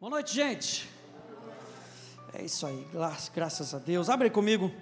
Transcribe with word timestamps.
Boa 0.00 0.10
noite, 0.10 0.32
gente. 0.32 0.88
É 2.32 2.44
isso 2.44 2.64
aí, 2.64 2.86
graças 3.34 3.74
a 3.74 3.80
Deus. 3.80 4.08
Abre 4.08 4.30
comigo 4.30 4.72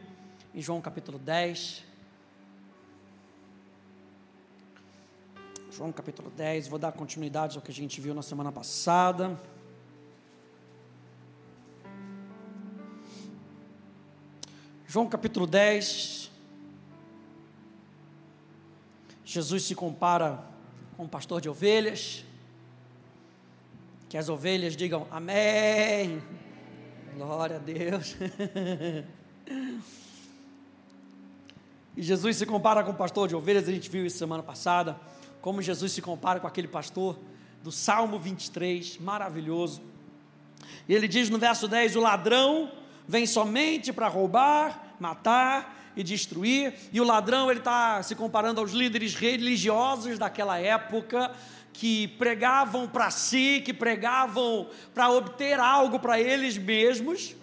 em 0.54 0.60
João 0.60 0.78
capítulo 0.78 1.18
10. 1.18 1.82
João 5.70 5.90
capítulo 5.90 6.28
10, 6.28 6.68
vou 6.68 6.78
dar 6.78 6.92
continuidade 6.92 7.56
ao 7.56 7.62
que 7.62 7.70
a 7.70 7.74
gente 7.74 7.98
viu 7.98 8.12
na 8.12 8.20
semana 8.20 8.52
passada. 8.52 9.40
João 14.86 15.08
capítulo 15.08 15.46
10. 15.46 16.30
Jesus 19.24 19.62
se 19.62 19.74
compara 19.74 20.44
com 20.94 21.04
um 21.04 21.08
pastor 21.08 21.40
de 21.40 21.48
ovelhas. 21.48 22.22
Que 24.16 24.20
as 24.20 24.30
ovelhas 24.30 24.74
digam 24.74 25.06
amém. 25.10 26.22
Glória 27.18 27.56
a 27.56 27.58
Deus. 27.58 28.16
e 31.94 32.00
Jesus 32.02 32.36
se 32.36 32.46
compara 32.46 32.82
com 32.82 32.92
o 32.92 32.94
pastor 32.94 33.28
de 33.28 33.36
ovelhas, 33.36 33.68
a 33.68 33.72
gente 33.72 33.90
viu 33.90 34.06
isso 34.06 34.16
semana 34.16 34.42
passada. 34.42 34.98
Como 35.42 35.60
Jesus 35.60 35.92
se 35.92 36.00
compara 36.00 36.40
com 36.40 36.46
aquele 36.46 36.66
pastor 36.66 37.18
do 37.62 37.70
Salmo 37.70 38.18
23, 38.18 38.96
maravilhoso. 39.00 39.82
E 40.88 40.94
ele 40.94 41.08
diz 41.08 41.28
no 41.28 41.36
verso 41.36 41.68
10: 41.68 41.96
O 41.96 42.00
ladrão 42.00 42.72
vem 43.06 43.26
somente 43.26 43.92
para 43.92 44.08
roubar, 44.08 44.94
matar 44.98 45.92
e 45.94 46.02
destruir. 46.02 46.72
E 46.90 47.02
o 47.02 47.04
ladrão, 47.04 47.50
ele 47.50 47.60
está 47.60 48.02
se 48.02 48.14
comparando 48.14 48.62
aos 48.62 48.72
líderes 48.72 49.14
religiosos 49.14 50.18
daquela 50.18 50.58
época 50.58 51.36
que 51.78 52.08
pregavam 52.08 52.88
para 52.88 53.10
si, 53.10 53.60
que 53.62 53.72
pregavam 53.72 54.66
para 54.94 55.10
obter 55.10 55.60
algo 55.60 55.98
para 55.98 56.18
eles 56.18 56.56
mesmos. 56.56 57.36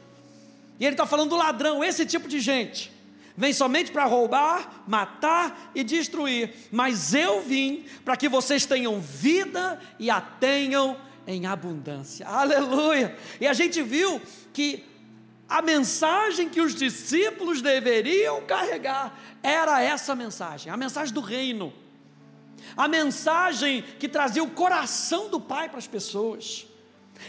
E 0.79 0.85
ele 0.85 0.95
está 0.95 1.05
falando 1.05 1.29
do 1.29 1.35
ladrão, 1.35 1.84
esse 1.84 2.03
tipo 2.03 2.27
de 2.27 2.40
gente. 2.40 2.91
Vem 3.37 3.53
somente 3.53 3.91
para 3.91 4.05
roubar, 4.05 4.84
matar 4.87 5.71
e 5.75 5.84
destruir. 5.84 6.51
Mas 6.71 7.13
eu 7.13 7.41
vim 7.41 7.85
para 8.03 8.17
que 8.17 8.27
vocês 8.27 8.65
tenham 8.65 8.99
vida 8.99 9.79
e 9.99 10.09
a 10.09 10.20
tenham 10.20 10.97
em 11.27 11.45
abundância. 11.45 12.27
Aleluia! 12.27 13.15
E 13.40 13.45
a 13.47 13.53
gente 13.53 13.84
viu 13.84 14.20
que 14.51 14.84
a 15.47 15.62
mensagem 15.62 16.49
que 16.49 16.59
os 16.59 16.73
discípulos 16.73 17.62
deveriam 17.62 18.41
carregar 18.41 19.15
era 19.43 19.79
essa 19.79 20.15
mensagem, 20.15 20.71
a 20.71 20.77
mensagem 20.77 21.13
do 21.13 21.21
reino 21.21 21.71
a 22.75 22.87
mensagem 22.87 23.83
que 23.99 24.07
trazia 24.07 24.43
o 24.43 24.51
coração 24.51 25.29
do 25.29 25.39
Pai 25.39 25.69
para 25.69 25.79
as 25.79 25.87
pessoas. 25.87 26.65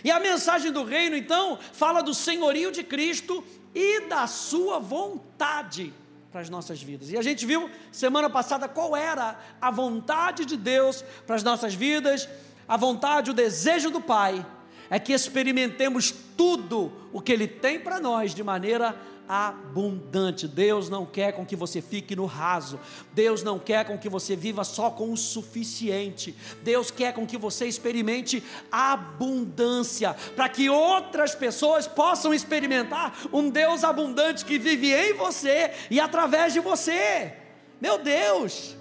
E 0.03 0.11
a 0.11 0.19
mensagem 0.19 0.73
do 0.73 0.85
reino, 0.85 1.17
então, 1.17 1.59
fala 1.73 2.03
do 2.03 2.15
senhorio 2.15 2.73
de 2.73 2.83
Cristo 2.83 3.45
e 3.75 4.03
da 4.09 4.27
sua 4.27 4.79
vontade 4.79 5.93
para 6.33 6.41
as 6.41 6.51
nossas 6.51 6.83
vidas. 6.83 7.11
E 7.11 7.17
a 7.17 7.23
gente 7.23 7.47
viu 7.47 7.71
semana 7.93 8.29
passada 8.29 8.69
qual 8.69 8.97
era 8.97 9.39
a 9.61 9.71
vontade 9.71 10.45
de 10.45 10.57
Deus 10.57 11.05
para 11.27 11.37
as 11.37 11.43
nossas 11.43 11.75
vidas, 11.75 12.29
a 12.67 12.77
vontade, 12.77 13.31
o 13.31 13.35
desejo 13.35 13.91
do 13.91 14.01
Pai 14.01 14.45
é 14.91 14.99
que 14.99 15.13
experimentemos 15.13 16.13
tudo 16.37 16.93
o 17.13 17.21
que 17.21 17.33
Ele 17.33 17.47
tem 17.47 17.79
para 17.79 18.01
nós 18.01 18.35
de 18.35 18.43
maneira 18.43 18.97
abundante. 19.29 20.47
Deus 20.47 20.89
não 20.89 21.07
quer 21.07 21.33
com 21.33 21.45
que 21.45 21.57
você 21.57 21.81
fique 21.81 22.15
no 22.15 22.27
raso. 22.27 22.79
Deus 23.13 23.43
não 23.43 23.59
quer 23.59 23.85
com 23.85 23.99
que 23.99 24.09
você 24.09 24.37
viva 24.37 24.65
só 24.65 24.91
com 24.91 25.13
o 25.13 25.17
suficiente. 25.17 26.35
Deus 26.63 26.91
quer 26.91 27.13
com 27.13 27.27
que 27.27 27.39
você 27.39 27.67
experimente 27.67 28.43
abundância, 28.71 30.15
para 30.35 30.49
que 30.49 30.69
outras 30.69 31.35
pessoas 31.35 31.87
possam 31.87 32.35
experimentar 32.35 33.17
um 33.33 33.49
Deus 33.49 33.85
abundante 33.85 34.45
que 34.45 34.59
vive 34.59 34.93
em 34.93 35.15
você 35.15 35.73
e 35.91 35.99
através 36.01 36.53
de 36.53 36.61
você. 36.61 37.35
Meu 37.81 37.99
Deus! 37.99 38.77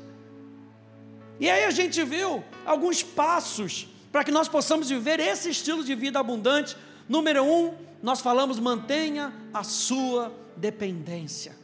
E 1.40 1.50
aí 1.50 1.66
a 1.66 1.72
gente 1.72 2.04
viu 2.04 2.44
alguns 2.66 3.04
passos 3.04 3.88
para 4.12 4.24
que 4.24 4.32
nós 4.32 4.48
possamos 4.48 4.90
viver 4.90 5.20
esse 5.20 5.50
estilo 5.50 5.84
de 5.84 5.96
vida 5.96 6.20
abundante. 6.20 6.78
Número 7.10 7.44
um, 7.44 7.74
nós 8.04 8.20
falamos, 8.20 8.60
mantenha 8.60 9.34
a 9.54 9.64
sua 9.64 10.30
dependência. 10.58 11.56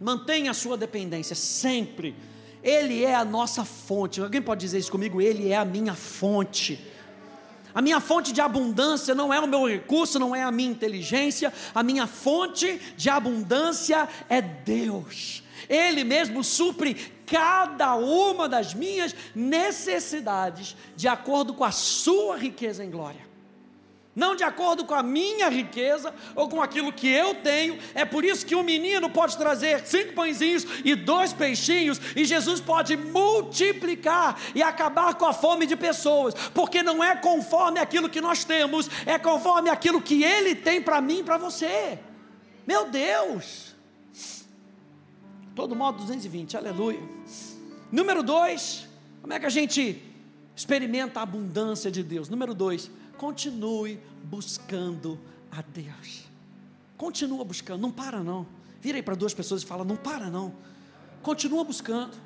Mantenha 0.00 0.50
a 0.50 0.54
sua 0.54 0.78
dependência 0.78 1.36
sempre. 1.36 2.16
Ele 2.62 3.04
é 3.04 3.14
a 3.14 3.22
nossa 3.22 3.62
fonte. 3.62 4.18
Alguém 4.18 4.40
pode 4.40 4.62
dizer 4.62 4.78
isso 4.78 4.90
comigo? 4.90 5.20
Ele 5.20 5.50
é 5.52 5.56
a 5.56 5.64
minha 5.64 5.94
fonte. 5.94 6.82
A 7.74 7.82
minha 7.82 8.00
fonte 8.00 8.32
de 8.32 8.40
abundância 8.40 9.14
não 9.14 9.32
é 9.32 9.38
o 9.38 9.46
meu 9.46 9.66
recurso, 9.68 10.18
não 10.18 10.34
é 10.34 10.42
a 10.42 10.50
minha 10.50 10.70
inteligência. 10.70 11.52
A 11.74 11.82
minha 11.82 12.06
fonte 12.06 12.80
de 12.96 13.10
abundância 13.10 14.08
é 14.30 14.40
Deus. 14.40 15.42
Ele 15.68 16.02
mesmo 16.02 16.42
supre 16.42 16.94
cada 17.26 17.94
uma 17.94 18.48
das 18.48 18.72
minhas 18.72 19.14
necessidades 19.34 20.74
de 20.96 21.06
acordo 21.06 21.52
com 21.52 21.64
a 21.64 21.70
sua 21.70 22.38
riqueza 22.38 22.82
em 22.82 22.90
glória 22.90 23.35
não 24.16 24.34
de 24.34 24.42
acordo 24.42 24.86
com 24.86 24.94
a 24.94 25.02
minha 25.02 25.50
riqueza 25.50 26.12
ou 26.34 26.48
com 26.48 26.62
aquilo 26.62 26.90
que 26.90 27.06
eu 27.06 27.34
tenho. 27.34 27.78
É 27.94 28.02
por 28.02 28.24
isso 28.24 28.46
que 28.46 28.56
um 28.56 28.62
menino 28.62 29.10
pode 29.10 29.36
trazer 29.36 29.86
cinco 29.86 30.14
pãezinhos 30.14 30.66
e 30.82 30.94
dois 30.94 31.34
peixinhos, 31.34 32.00
e 32.16 32.24
Jesus 32.24 32.58
pode 32.58 32.96
multiplicar 32.96 34.40
e 34.54 34.62
acabar 34.62 35.14
com 35.14 35.26
a 35.26 35.34
fome 35.34 35.66
de 35.66 35.76
pessoas, 35.76 36.32
porque 36.54 36.82
não 36.82 37.04
é 37.04 37.14
conforme 37.14 37.78
aquilo 37.78 38.08
que 38.08 38.22
nós 38.22 38.42
temos, 38.42 38.88
é 39.04 39.18
conforme 39.18 39.68
aquilo 39.68 40.00
que 40.00 40.24
Ele 40.24 40.54
tem 40.54 40.80
para 40.80 41.00
mim 41.02 41.18
e 41.18 41.22
para 41.22 41.36
você. 41.36 41.98
Meu 42.66 42.88
Deus! 42.88 43.76
Todo 45.54 45.76
modo 45.76 45.98
220, 45.98 46.56
aleluia. 46.56 47.00
Número 47.92 48.22
dois, 48.22 48.86
como 49.20 49.32
é 49.32 49.38
que 49.38 49.46
a 49.46 49.50
gente 49.50 50.02
experimenta 50.54 51.20
a 51.20 51.22
abundância 51.22 51.90
de 51.90 52.02
Deus? 52.02 52.28
Número 52.28 52.54
dois, 52.54 52.90
continue 53.16 54.00
buscando 54.22 55.18
a 55.50 55.62
Deus. 55.62 56.24
Continua 56.96 57.44
buscando, 57.44 57.80
não 57.80 57.90
para 57.90 58.22
não. 58.22 58.46
Vira 58.80 58.98
aí 58.98 59.02
para 59.02 59.14
duas 59.14 59.34
pessoas 59.34 59.62
e 59.62 59.66
fala: 59.66 59.84
não 59.84 59.96
para 59.96 60.30
não. 60.30 60.54
Continua 61.22 61.64
buscando. 61.64 62.16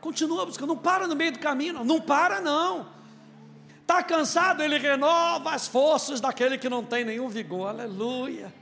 Continua 0.00 0.44
buscando, 0.44 0.68
não 0.68 0.76
para 0.76 1.06
no 1.06 1.16
meio 1.16 1.32
do 1.32 1.38
caminho, 1.38 1.74
não, 1.74 1.84
não 1.84 2.00
para 2.00 2.40
não. 2.40 2.86
Está 3.80 4.02
cansado, 4.02 4.62
ele 4.62 4.78
renova 4.78 5.54
as 5.54 5.66
forças 5.66 6.20
daquele 6.20 6.58
que 6.58 6.68
não 6.68 6.84
tem 6.84 7.04
nenhum 7.04 7.28
vigor, 7.28 7.68
aleluia. 7.68 8.52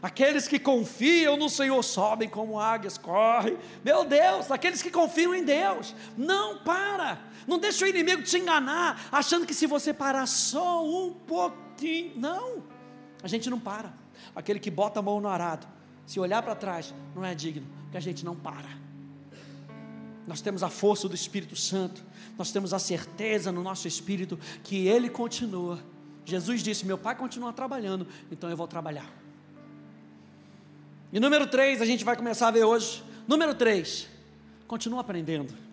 Aqueles 0.00 0.46
que 0.46 0.58
confiam 0.58 1.36
no 1.36 1.48
Senhor 1.48 1.82
sobem 1.82 2.28
como 2.28 2.60
águias, 2.60 2.96
correm. 2.96 3.58
Meu 3.84 4.04
Deus, 4.04 4.50
aqueles 4.50 4.80
que 4.80 4.90
confiam 4.90 5.34
em 5.34 5.42
Deus, 5.42 5.94
não 6.16 6.58
para. 6.58 7.18
Não 7.48 7.58
deixa 7.58 7.86
o 7.86 7.88
inimigo 7.88 8.22
te 8.22 8.36
enganar, 8.36 9.08
achando 9.10 9.46
que 9.46 9.54
se 9.54 9.66
você 9.66 9.94
parar 9.94 10.26
só 10.26 10.84
um 10.86 11.14
pouquinho. 11.14 12.12
Não, 12.14 12.62
a 13.22 13.26
gente 13.26 13.48
não 13.48 13.58
para. 13.58 13.90
Aquele 14.36 14.60
que 14.60 14.70
bota 14.70 15.00
a 15.00 15.02
mão 15.02 15.18
no 15.18 15.28
arado, 15.28 15.66
se 16.04 16.20
olhar 16.20 16.42
para 16.42 16.54
trás, 16.54 16.92
não 17.16 17.24
é 17.24 17.34
digno, 17.34 17.66
porque 17.84 17.96
a 17.96 18.00
gente 18.00 18.22
não 18.22 18.36
para. 18.36 18.68
Nós 20.26 20.42
temos 20.42 20.62
a 20.62 20.68
força 20.68 21.08
do 21.08 21.14
Espírito 21.14 21.56
Santo, 21.56 22.04
nós 22.36 22.52
temos 22.52 22.74
a 22.74 22.78
certeza 22.78 23.50
no 23.50 23.62
nosso 23.62 23.88
espírito 23.88 24.38
que 24.62 24.86
Ele 24.86 25.08
continua. 25.08 25.78
Jesus 26.26 26.62
disse: 26.62 26.84
Meu 26.84 26.98
Pai 26.98 27.16
continua 27.16 27.50
trabalhando, 27.50 28.06
então 28.30 28.50
eu 28.50 28.56
vou 28.58 28.68
trabalhar. 28.68 29.10
E 31.10 31.18
número 31.18 31.46
3, 31.46 31.80
a 31.80 31.86
gente 31.86 32.04
vai 32.04 32.14
começar 32.14 32.48
a 32.48 32.50
ver 32.50 32.64
hoje. 32.64 33.02
Número 33.26 33.54
3, 33.54 34.06
continua 34.66 35.00
aprendendo. 35.00 35.67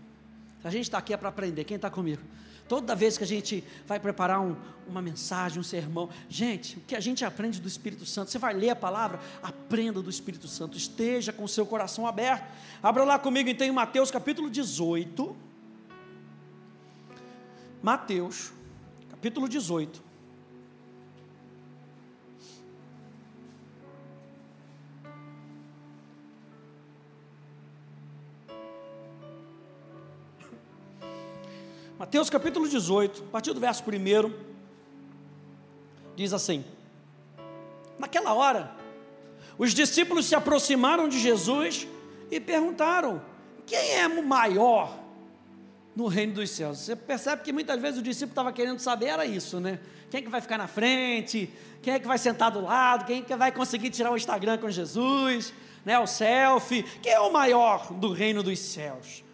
A 0.65 0.71
gente 0.71 0.85
está 0.85 0.97
aqui 0.97 1.13
é 1.13 1.17
para 1.17 1.29
aprender. 1.29 1.63
Quem 1.63 1.75
está 1.75 1.91
comigo? 1.91 2.23
Toda 2.67 2.95
vez 2.95 3.19
que 3.19 3.23
a 3.23 3.27
gente 3.27 3.63
vai 3.85 3.99
preparar 3.99 4.41
um, 4.41 4.55
uma 4.87 4.99
mensagem, 4.99 5.59
um 5.59 5.63
sermão, 5.63 6.09
gente, 6.27 6.79
o 6.79 6.81
que 6.81 6.95
a 6.95 7.00
gente 7.00 7.23
aprende 7.23 7.62
do 7.62 7.67
Espírito 7.67 8.03
Santo, 8.03 8.31
você 8.31 8.39
vai 8.39 8.51
ler 8.56 8.71
a 8.71 8.75
palavra, 8.75 9.19
aprenda 9.44 10.01
do 10.01 10.09
Espírito 10.09 10.47
Santo, 10.47 10.75
esteja 10.75 11.31
com 11.31 11.44
o 11.44 11.47
seu 11.47 11.67
coração 11.67 12.07
aberto. 12.07 12.51
Abra 12.81 13.03
lá 13.03 13.19
comigo 13.19 13.47
então 13.47 13.67
em 13.67 13.71
Mateus 13.71 14.09
capítulo 14.09 14.50
18. 14.50 15.35
Mateus, 17.83 18.51
capítulo 19.11 19.47
18. 19.47 20.05
Mateus 32.06 32.30
capítulo 32.30 32.69
18, 32.69 33.24
a 33.24 33.31
partir 33.31 33.52
do 33.52 33.60
verso 33.60 33.84
1, 33.84 34.31
diz 36.16 36.34
assim: 36.34 36.63
Naquela 37.98 38.31
hora, 38.31 38.72
os 39.57 39.74
discípulos 39.74 40.28
se 40.28 40.36
aproximaram 40.36 41.10
de 41.10 41.18
Jesus 41.18 41.88
e 42.30 42.40
perguntaram: 42.40 43.24
Quem 43.66 43.94
é 43.94 44.07
maior 44.07 45.00
no 45.96 46.06
reino 46.06 46.34
dos 46.34 46.52
céus. 46.52 46.78
Você 46.78 46.96
percebe 46.96 47.42
que 47.42 47.52
muitas 47.52 47.81
vezes 47.81 48.00
o 48.00 48.04
discípulo 48.04 48.34
estava 48.34 48.54
querendo 48.54 48.78
saber 48.78 49.07
era 49.07 49.25
isso, 49.25 49.60
né? 49.60 49.80
Quem 50.12 50.19
é 50.19 50.22
que 50.22 50.30
vai 50.30 50.42
ficar 50.42 50.60
na 50.60 50.68
frente? 50.68 51.52
Quem 51.81 51.96
é 51.96 52.00
que 52.00 52.07
vai 52.07 52.19
sentar 52.19 52.52
do 52.52 52.62
lado? 52.62 53.06
Quem 53.06 53.22
é 53.22 53.24
que 53.24 53.36
vai 53.36 53.52
conseguir 53.52 53.90
tirar 53.90 54.12
o 54.12 54.16
Instagram 54.16 54.60
com 54.60 54.69
Jesus? 54.69 55.52
Né, 55.84 55.98
o 55.98 56.06
selfie? 56.06 56.84
Quem 57.02 57.13
é 57.13 57.19
o 57.19 57.34
maior 57.34 57.92
do 57.94 58.12
reino 58.12 58.44
dos 58.44 58.60
céus? 58.60 59.25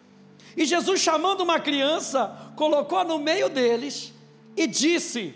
E 0.55 0.65
Jesus, 0.65 0.99
chamando 0.99 1.41
uma 1.41 1.59
criança, 1.59 2.53
colocou 2.55 3.03
no 3.03 3.17
meio 3.19 3.49
deles 3.49 4.13
e 4.55 4.67
disse: 4.67 5.33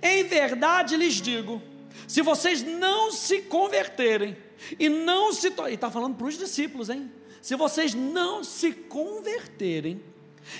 Em 0.00 0.24
verdade 0.24 0.96
lhes 0.96 1.14
digo, 1.14 1.60
se 2.06 2.22
vocês 2.22 2.62
não 2.62 3.10
se 3.10 3.42
converterem 3.42 4.36
e 4.78 4.88
não 4.88 5.32
se. 5.32 5.48
E 5.48 5.74
está 5.74 5.90
falando 5.90 6.16
para 6.16 6.26
os 6.26 6.38
discípulos, 6.38 6.88
hein? 6.88 7.10
Se 7.40 7.56
vocês 7.56 7.94
não 7.94 8.44
se 8.44 8.72
converterem 8.72 10.00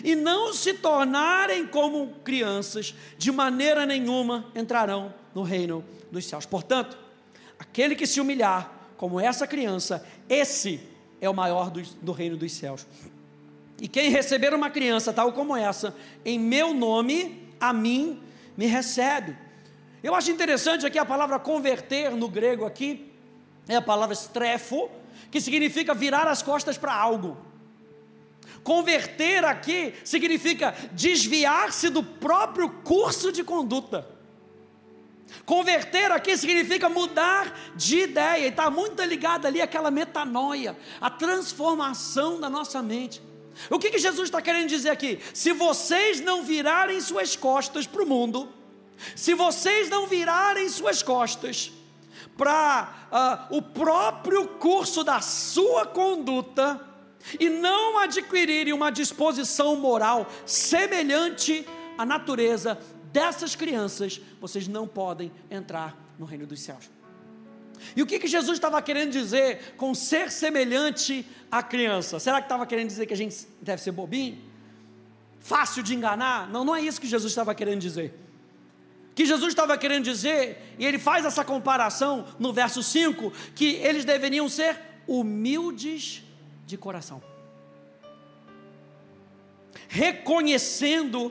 e 0.03 0.15
não 0.15 0.53
se 0.53 0.75
tornarem 0.75 1.67
como 1.67 2.09
crianças, 2.25 2.95
de 3.17 3.31
maneira 3.31 3.87
nenhuma 3.87 4.51
entrarão 4.55 5.15
no 5.35 5.43
reino 5.43 5.85
dos 6.11 6.25
céus. 6.25 6.45
Portanto, 6.47 6.99
aquele 7.59 7.95
que 7.95 8.07
se 8.07 8.21
humilhar 8.21 8.91
como 8.97 9.21
essa 9.21 9.47
criança, 9.47 10.05
esse 10.29 10.81
é 11.21 11.29
o 11.29 11.35
maior 11.35 11.71
do, 11.71 11.83
do 12.01 12.13
reino 12.13 12.37
dos 12.37 12.53
céus. 12.53 12.87
E 13.83 13.89
quem 13.89 14.11
receber 14.11 14.55
uma 14.55 14.71
criança 14.71 15.13
tal 15.13 15.33
como 15.33 15.57
essa, 15.57 15.93
em 16.25 16.39
meu 16.39 16.73
nome, 16.73 17.53
a 17.59 17.73
mim 17.73 18.23
me 18.57 18.67
recebe. 18.67 19.37
Eu 20.01 20.15
acho 20.15 20.31
interessante 20.31 20.87
aqui 20.87 21.01
a 21.01 21.05
palavra 21.05 21.37
converter 21.41 22.13
no 22.13 22.29
grego 22.29 22.65
aqui, 22.65 23.13
é 23.67 23.75
a 23.75 23.83
palavra 23.83 24.15
strefo, 24.15 24.89
que 25.33 25.41
significa 25.41 25.95
virar 25.95 26.29
as 26.29 26.45
costas 26.45 26.79
para 26.79 26.95
algo. 26.95 27.37
Converter 28.63 29.45
aqui 29.45 29.93
significa 30.05 30.77
desviar-se 30.93 31.89
do 31.89 32.05
próprio 32.05 32.71
curso 32.85 33.33
de 33.33 33.43
conduta. 33.43 34.07
Converter 35.45 36.13
aqui 36.13 36.37
significa 36.37 36.89
mudar 36.89 37.73
de 37.75 37.99
ideia, 37.99 38.45
e 38.45 38.49
está 38.49 38.71
muito 38.71 39.03
ligado 39.03 39.45
ali 39.45 39.61
àquela 39.61 39.91
metanoia, 39.91 40.79
a 41.01 41.11
transformação 41.11 42.39
da 42.39 42.49
nossa 42.49 42.81
mente. 42.81 43.32
O 43.71 43.79
que, 43.79 43.91
que 43.91 43.99
Jesus 43.99 44.29
está 44.29 44.41
querendo 44.41 44.69
dizer 44.69 44.91
aqui? 44.91 45.19
Se 45.35 45.53
vocês 45.53 46.21
não 46.21 46.43
virarem 46.43 47.01
suas 47.01 47.37
costas 47.37 47.87
para 47.87 48.03
o 48.03 48.07
mundo, 48.07 48.49
se 49.17 49.35
vocês 49.35 49.89
não 49.89 50.07
virarem 50.07 50.69
suas 50.69 51.03
costas 51.03 51.73
para 52.37 53.49
uh, 53.51 53.57
o 53.57 53.63
próprio 53.63 54.47
curso 54.47 55.05
da 55.05 55.21
sua 55.21 55.87
conduta, 55.87 56.93
e 57.39 57.49
não 57.49 57.99
adquirirem 57.99 58.73
uma 58.73 58.91
disposição 58.91 59.77
moral 59.77 60.27
semelhante 60.45 61.67
à 61.97 62.05
natureza 62.05 62.79
dessas 63.13 63.55
crianças, 63.55 64.21
vocês 64.41 64.67
não 64.67 64.87
podem 64.87 65.31
entrar 65.51 65.97
no 66.19 66.25
reino 66.25 66.47
dos 66.47 66.61
céus. 66.61 66.91
E 67.95 68.03
o 68.03 68.07
que, 68.07 68.19
que 68.19 68.27
Jesus 68.27 68.57
estava 68.57 68.81
querendo 68.81 69.11
dizer 69.11 69.75
com 69.77 69.95
ser 69.95 70.31
semelhante 70.31 71.27
à 71.51 71.63
criança? 71.63 72.19
Será 72.19 72.41
que 72.41 72.47
estava 72.47 72.67
querendo 72.67 72.89
dizer 72.89 73.07
que 73.07 73.15
a 73.15 73.17
gente 73.17 73.47
deve 73.61 73.83
ser 73.83 73.93
bobinho? 73.93 74.39
Fácil 75.41 75.83
de 75.83 75.95
enganar? 75.95 76.49
Não, 76.49 76.65
não 76.65 76.75
é 76.75 76.81
isso 76.81 77.01
que 77.01 77.07
Jesus 77.07 77.33
estava 77.33 77.55
querendo 77.55 77.81
dizer. 77.81 78.15
O 79.11 79.15
que 79.15 79.27
Jesus 79.27 79.49
estava 79.49 79.77
querendo 79.77 80.05
dizer, 80.05 80.75
e 80.79 80.87
ele 80.87 80.99
faz 80.99 81.25
essa 81.25 81.45
comparação 81.45 82.27
no 82.39 82.53
verso 82.53 82.83
5, 82.83 83.31
que 83.55 83.75
eles 83.77 84.05
deveriam 84.05 84.49
ser 84.49 84.81
humildes 85.07 86.23
de 86.67 86.79
coração. 86.79 87.23
Reconhecendo 89.89 91.31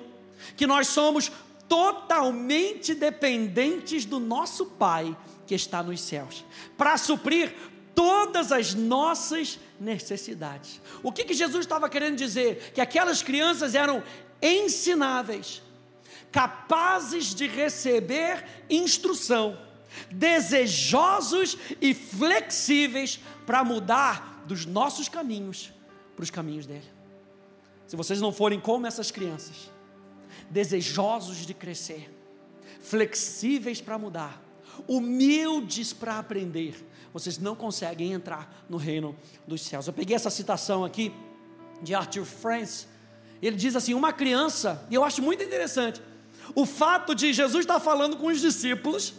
que 0.56 0.68
nós 0.68 0.88
somos 0.88 1.32
totalmente 1.68 2.94
dependentes 2.94 4.04
do 4.06 4.20
nosso 4.20 4.66
Pai 4.66 5.16
que 5.52 5.56
está 5.56 5.84
nos 5.84 6.00
céus, 6.00 6.46
para 6.78 6.98
suprir 6.98 7.54
todas 7.94 8.54
as 8.54 8.74
nossas 8.74 9.60
necessidades. 9.78 10.80
O 11.04 11.12
que, 11.12 11.26
que 11.26 11.34
Jesus 11.34 11.66
estava 11.66 11.90
querendo 11.90 12.16
dizer? 12.16 12.72
Que 12.74 12.80
aquelas 12.80 13.22
crianças 13.22 13.76
eram 13.76 14.02
ensináveis, 14.42 15.62
capazes 16.32 17.36
de 17.36 17.48
receber 17.48 18.46
instrução, 18.70 19.60
desejosos 20.10 21.58
e 21.82 21.94
flexíveis 21.94 23.20
para 23.46 23.62
mudar 23.62 24.46
dos 24.48 24.66
nossos 24.66 25.10
caminhos 25.10 25.74
para 26.16 26.24
os 26.24 26.30
caminhos 26.30 26.66
dele. 26.66 26.90
Se 27.88 27.98
vocês 27.98 28.22
não 28.22 28.32
forem 28.32 28.58
como 28.58 28.88
essas 28.88 29.12
crianças, 29.12 29.70
desejosos 30.50 31.46
de 31.46 31.54
crescer, 31.54 32.10
flexíveis 32.80 33.82
para 33.82 33.98
mudar, 33.98 34.42
humildes 34.88 35.94
para 35.94 36.20
aprender, 36.20 36.76
vocês 37.14 37.38
não 37.38 37.56
conseguem 37.56 38.14
entrar 38.14 38.66
no 38.70 38.78
reino 38.78 39.16
dos 39.48 39.62
céus. 39.62 39.88
Eu 39.88 39.94
peguei 39.94 40.16
essa 40.16 40.30
citação 40.30 40.86
aqui 40.86 41.14
de 41.82 41.94
Arthur 41.94 42.26
France. 42.26 42.88
Ele 43.42 43.56
diz 43.56 43.76
assim: 43.76 43.94
uma 43.94 44.14
criança, 44.14 44.86
e 44.90 44.96
eu 44.96 45.04
acho 45.04 45.22
muito 45.22 45.44
interessante, 45.44 46.02
o 46.56 46.66
fato 46.66 47.14
de 47.14 47.34
Jesus 47.34 47.66
estar 47.66 47.80
falando 47.80 48.18
com 48.18 48.28
os 48.28 48.40
discípulos, 48.40 49.14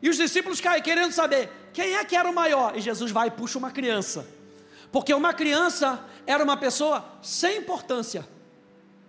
e 0.00 0.08
os 0.08 0.16
discípulos 0.16 0.60
caem 0.60 0.82
querendo 0.82 1.12
saber 1.12 1.50
quem 1.72 1.94
é 1.94 2.04
que 2.04 2.16
era 2.16 2.28
o 2.28 2.34
maior? 2.34 2.76
E 2.76 2.80
Jesus 2.80 3.10
vai 3.10 3.28
e 3.28 3.30
puxa 3.30 3.58
uma 3.58 3.70
criança. 3.70 4.26
Porque 4.90 5.12
uma 5.12 5.34
criança 5.34 6.04
era 6.26 6.42
uma 6.42 6.56
pessoa 6.56 7.04
sem 7.22 7.58
importância 7.58 8.26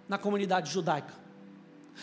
na 0.07 0.17
comunidade 0.17 0.71
judaica. 0.71 1.13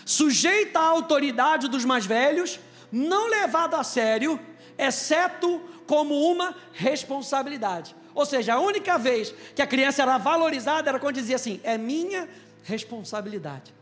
Sujeita 0.04 0.78
à 0.78 0.86
autoridade 0.86 1.68
dos 1.68 1.84
mais 1.84 2.06
velhos, 2.06 2.58
não 2.96 3.28
levada 3.28 3.78
a 3.78 3.84
sério, 3.84 4.40
exceto 4.78 5.60
como 5.86 6.14
uma 6.30 6.54
responsabilidade. 6.72 7.94
Ou 8.14 8.24
seja, 8.24 8.54
a 8.54 8.60
única 8.60 8.98
vez 8.98 9.34
que 9.54 9.60
a 9.60 9.66
criança 9.66 10.02
era 10.02 10.16
valorizada 10.16 10.88
era 10.88 10.98
quando 10.98 11.16
dizia 11.16 11.36
assim: 11.36 11.60
é 11.62 11.76
minha 11.76 12.28
responsabilidade. 12.64 13.74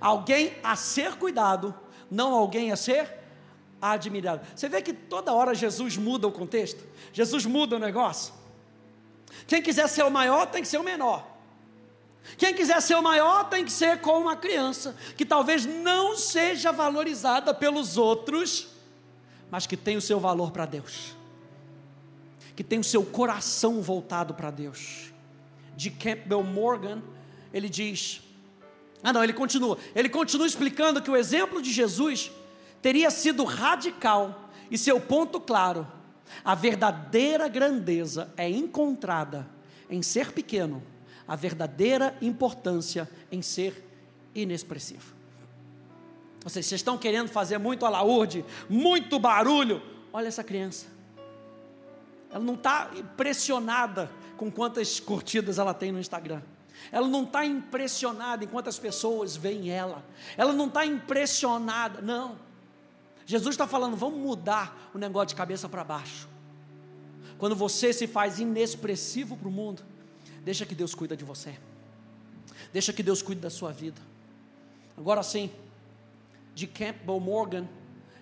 Alguém 0.00 0.54
a 0.62 0.74
ser 0.76 1.16
cuidado, 1.16 1.74
não 2.10 2.32
alguém 2.32 2.72
a 2.72 2.76
ser 2.76 3.18
admirado. 3.80 4.46
Você 4.54 4.68
vê 4.68 4.80
que 4.80 4.92
toda 4.92 5.32
hora 5.32 5.54
Jesus 5.54 5.96
muda 5.96 6.26
o 6.26 6.32
contexto, 6.32 6.82
Jesus 7.12 7.44
muda 7.44 7.76
o 7.76 7.78
negócio. 7.78 8.32
Quem 9.46 9.62
quiser 9.62 9.88
ser 9.88 10.04
o 10.04 10.10
maior 10.10 10.46
tem 10.46 10.62
que 10.62 10.68
ser 10.68 10.78
o 10.78 10.82
menor. 10.82 11.29
Quem 12.36 12.54
quiser 12.54 12.80
ser 12.80 12.94
o 12.94 13.02
maior 13.02 13.48
tem 13.48 13.64
que 13.64 13.72
ser 13.72 14.00
como 14.00 14.20
uma 14.20 14.36
criança, 14.36 14.96
que 15.16 15.24
talvez 15.24 15.66
não 15.66 16.16
seja 16.16 16.72
valorizada 16.72 17.52
pelos 17.52 17.96
outros, 17.96 18.68
mas 19.50 19.66
que 19.66 19.76
tem 19.76 19.96
o 19.96 20.00
seu 20.00 20.20
valor 20.20 20.50
para 20.50 20.66
Deus, 20.66 21.16
que 22.54 22.62
tem 22.62 22.78
o 22.78 22.84
seu 22.84 23.04
coração 23.04 23.82
voltado 23.82 24.34
para 24.34 24.50
Deus. 24.50 25.12
De 25.76 25.90
Campbell 25.90 26.42
Morgan, 26.42 27.02
ele 27.52 27.68
diz: 27.68 28.22
ah, 29.02 29.12
não, 29.12 29.24
ele 29.24 29.32
continua. 29.32 29.78
Ele 29.94 30.08
continua 30.08 30.46
explicando 30.46 31.00
que 31.00 31.10
o 31.10 31.16
exemplo 31.16 31.62
de 31.62 31.72
Jesus 31.72 32.30
teria 32.82 33.10
sido 33.10 33.44
radical 33.44 34.50
e 34.70 34.76
seu 34.76 35.00
ponto 35.00 35.40
claro. 35.40 35.86
A 36.44 36.54
verdadeira 36.54 37.48
grandeza 37.48 38.32
é 38.36 38.48
encontrada 38.48 39.48
em 39.88 40.02
ser 40.02 40.32
pequeno, 40.32 40.82
a 41.30 41.36
verdadeira 41.36 42.18
importância 42.20 43.08
em 43.30 43.40
ser 43.40 43.88
inexpressivo. 44.34 45.14
Vocês, 46.42 46.72
estão 46.72 46.98
querendo 46.98 47.28
fazer 47.28 47.56
muito 47.56 47.86
alaúde, 47.86 48.44
muito 48.68 49.16
barulho. 49.16 49.80
Olha 50.12 50.26
essa 50.26 50.42
criança. 50.42 50.88
Ela 52.32 52.42
não 52.42 52.54
está 52.54 52.90
impressionada 52.96 54.10
com 54.36 54.50
quantas 54.50 54.98
curtidas 54.98 55.60
ela 55.60 55.72
tem 55.72 55.92
no 55.92 56.00
Instagram. 56.00 56.42
Ela 56.90 57.06
não 57.06 57.22
está 57.22 57.46
impressionada 57.46 58.42
em 58.42 58.48
quantas 58.48 58.76
pessoas 58.76 59.36
veem 59.36 59.70
ela. 59.70 60.04
Ela 60.36 60.52
não 60.52 60.66
está 60.66 60.84
impressionada, 60.84 62.02
não. 62.02 62.40
Jesus 63.24 63.54
está 63.54 63.68
falando, 63.68 63.96
vamos 63.96 64.18
mudar 64.18 64.90
o 64.92 64.98
negócio 64.98 65.28
de 65.28 65.36
cabeça 65.36 65.68
para 65.68 65.84
baixo. 65.84 66.28
Quando 67.38 67.54
você 67.54 67.92
se 67.92 68.08
faz 68.08 68.40
inexpressivo 68.40 69.36
para 69.36 69.46
o 69.46 69.52
mundo, 69.52 69.84
deixa 70.44 70.66
que 70.66 70.74
Deus 70.74 70.94
cuida 70.94 71.16
de 71.16 71.24
você. 71.24 71.56
Deixa 72.72 72.92
que 72.92 73.02
Deus 73.02 73.22
cuide 73.22 73.40
da 73.40 73.50
sua 73.50 73.72
vida. 73.72 74.00
Agora 74.96 75.22
sim, 75.22 75.50
de 76.54 76.66
Campbell 76.66 77.20
Morgan, 77.20 77.66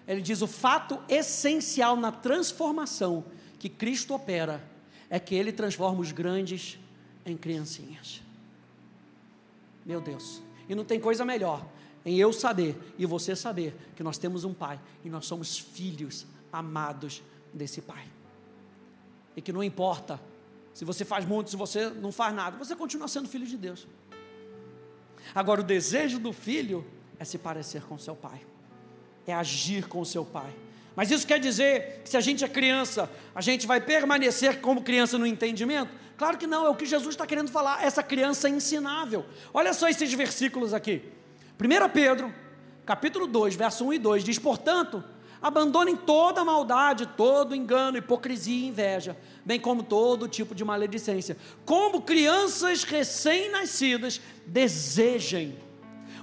ele 0.06 0.22
diz: 0.22 0.40
o 0.40 0.46
fato 0.46 0.98
essencial 1.08 1.96
na 1.96 2.10
transformação 2.10 3.24
que 3.58 3.68
Cristo 3.68 4.14
opera 4.14 4.64
é 5.10 5.18
que 5.18 5.34
Ele 5.34 5.52
transforma 5.52 6.00
os 6.00 6.12
grandes 6.12 6.78
em 7.26 7.36
criancinhas. 7.36 8.22
Meu 9.84 10.00
Deus, 10.00 10.42
e 10.68 10.74
não 10.74 10.84
tem 10.84 11.00
coisa 11.00 11.24
melhor 11.24 11.66
em 12.04 12.16
eu 12.16 12.32
saber 12.32 12.78
e 12.98 13.04
você 13.04 13.34
saber 13.34 13.74
que 13.96 14.02
nós 14.02 14.18
temos 14.18 14.44
um 14.44 14.54
Pai 14.54 14.80
e 15.04 15.10
nós 15.10 15.26
somos 15.26 15.58
filhos 15.58 16.26
amados 16.52 17.22
desse 17.52 17.80
Pai. 17.80 18.06
E 19.36 19.42
que 19.42 19.52
não 19.52 19.62
importa 19.62 20.20
se 20.78 20.84
você 20.84 21.04
faz 21.04 21.24
muito, 21.24 21.50
se 21.50 21.56
você 21.56 21.90
não 21.90 22.12
faz 22.12 22.32
nada, 22.32 22.56
você 22.56 22.76
continua 22.76 23.08
sendo 23.08 23.28
filho 23.28 23.44
de 23.44 23.56
Deus. 23.56 23.84
Agora, 25.34 25.60
o 25.60 25.64
desejo 25.64 26.20
do 26.20 26.32
filho 26.32 26.86
é 27.18 27.24
se 27.24 27.36
parecer 27.36 27.82
com 27.82 27.98
seu 27.98 28.14
pai, 28.14 28.42
é 29.26 29.34
agir 29.34 29.88
com 29.88 30.04
seu 30.04 30.24
pai. 30.24 30.54
Mas 30.94 31.10
isso 31.10 31.26
quer 31.26 31.40
dizer 31.40 32.02
que 32.04 32.08
se 32.08 32.16
a 32.16 32.20
gente 32.20 32.44
é 32.44 32.48
criança, 32.48 33.10
a 33.34 33.40
gente 33.40 33.66
vai 33.66 33.80
permanecer 33.80 34.60
como 34.60 34.80
criança 34.80 35.18
no 35.18 35.26
entendimento? 35.26 35.90
Claro 36.16 36.38
que 36.38 36.46
não, 36.46 36.64
é 36.64 36.68
o 36.68 36.76
que 36.76 36.86
Jesus 36.86 37.16
está 37.16 37.26
querendo 37.26 37.50
falar, 37.50 37.84
essa 37.84 38.00
criança 38.00 38.46
é 38.46 38.52
ensinável. 38.52 39.26
Olha 39.52 39.74
só 39.74 39.88
esses 39.88 40.12
versículos 40.12 40.72
aqui. 40.72 41.02
1 41.60 41.88
Pedro, 41.92 42.32
capítulo 42.86 43.26
2, 43.26 43.56
verso 43.56 43.84
1 43.84 43.94
e 43.94 43.98
2, 43.98 44.22
diz: 44.22 44.38
Portanto, 44.38 45.02
abandonem 45.40 45.96
toda 45.96 46.44
maldade, 46.44 47.06
todo 47.16 47.54
engano, 47.54 47.98
hipocrisia 47.98 48.66
e 48.66 48.68
inveja, 48.68 49.16
bem 49.44 49.60
como 49.60 49.82
todo 49.82 50.28
tipo 50.28 50.54
de 50.54 50.64
maledicência. 50.64 51.36
Como 51.64 52.02
crianças 52.02 52.82
recém-nascidas, 52.82 54.20
desejem 54.46 55.56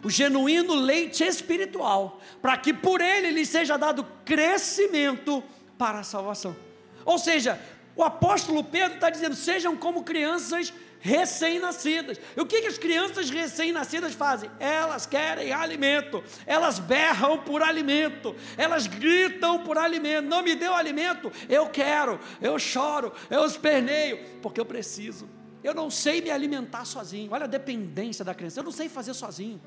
o 0.04 0.10
genuíno 0.10 0.76
leite 0.76 1.24
espiritual, 1.24 2.20
para 2.40 2.56
que 2.58 2.72
por 2.72 3.02
ele 3.02 3.32
lhes 3.32 3.50
seja 3.50 3.76
dado 3.76 4.06
crescimento 4.24 5.44
para 5.80 6.00
a 6.00 6.04
salvação. 6.04 6.56
Ou 7.04 7.18
seja, 7.18 7.60
o 7.96 8.04
apóstolo 8.04 8.64
Pedro 8.64 8.96
está 8.96 9.10
dizendo: 9.10 9.36
sejam 9.36 9.76
como 9.76 10.04
crianças 10.04 10.72
recém-nascidas. 11.00 12.20
E 12.36 12.42
o 12.42 12.46
que, 12.46 12.62
que 12.62 12.68
as 12.68 12.78
crianças 12.78 13.30
recém-nascidas 13.30 14.14
fazem? 14.14 14.50
Elas 14.60 15.06
querem 15.06 15.52
alimento, 15.52 16.24
elas 16.46 16.80
berram 16.80 17.38
por 17.38 17.62
alimento, 17.62 18.36
elas 18.58 18.88
gritam 18.88 19.64
por 19.64 19.78
alimento. 19.78 20.28
Não 20.28 20.42
me 20.42 20.56
deu 20.56 20.74
alimento, 20.74 21.32
eu 21.48 21.70
quero, 21.70 22.20
eu 22.42 22.58
choro, 22.58 23.12
eu 23.30 23.46
esperneio, 23.46 24.20
porque 24.42 24.60
eu 24.60 24.66
preciso. 24.66 25.30
Eu 25.64 25.74
não 25.74 25.90
sei 25.90 26.22
me 26.22 26.30
alimentar 26.30 26.86
sozinho. 26.86 27.32
Olha 27.32 27.46
a 27.46 27.48
dependência 27.48 28.24
da 28.24 28.34
criança, 28.34 28.60
eu 28.60 28.64
não 28.64 28.72
sei 28.72 28.88
fazer 28.88 29.14
sozinho. 29.14 29.62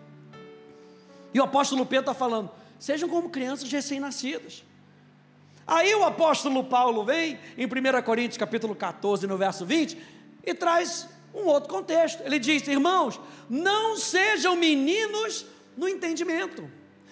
E 1.35 1.41
o 1.41 1.45
apóstolo 1.45 1.85
Pedro 1.85 2.11
está 2.11 2.15
falando: 2.15 2.51
sejam 2.79 3.09
como 3.09 3.31
crianças 3.31 3.71
recém-nascidas. 3.71 4.65
Aí 5.67 5.95
o 5.95 6.05
apóstolo 6.05 6.65
Paulo 6.65 7.05
vem 7.05 7.39
em 7.57 7.67
1 7.67 8.03
Coríntios 8.03 8.39
capítulo 8.39 8.75
14, 8.75 9.27
no 9.27 9.37
verso 9.37 9.67
20, 9.67 9.99
e 10.43 10.55
traz 10.55 11.09
um 11.35 11.47
outro 11.47 11.69
contexto. 11.69 12.23
Ele 12.23 12.39
diz: 12.39 12.67
irmãos, 12.67 13.21
não 13.49 13.97
sejam 13.97 14.57
meninos 14.57 15.47
no 15.77 15.89
entendimento. 15.89 16.71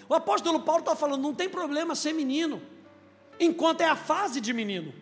O 0.08 0.14
apóstolo 0.14 0.60
Paulo 0.60 0.80
está 0.80 0.96
falando: 0.96 1.22
não 1.22 1.34
tem 1.34 1.48
problema 1.48 1.94
ser 1.94 2.12
menino, 2.12 2.60
enquanto 3.38 3.80
é 3.80 3.86
a 3.86 3.96
fase 3.96 4.40
de 4.40 4.52
menino. 4.52 4.92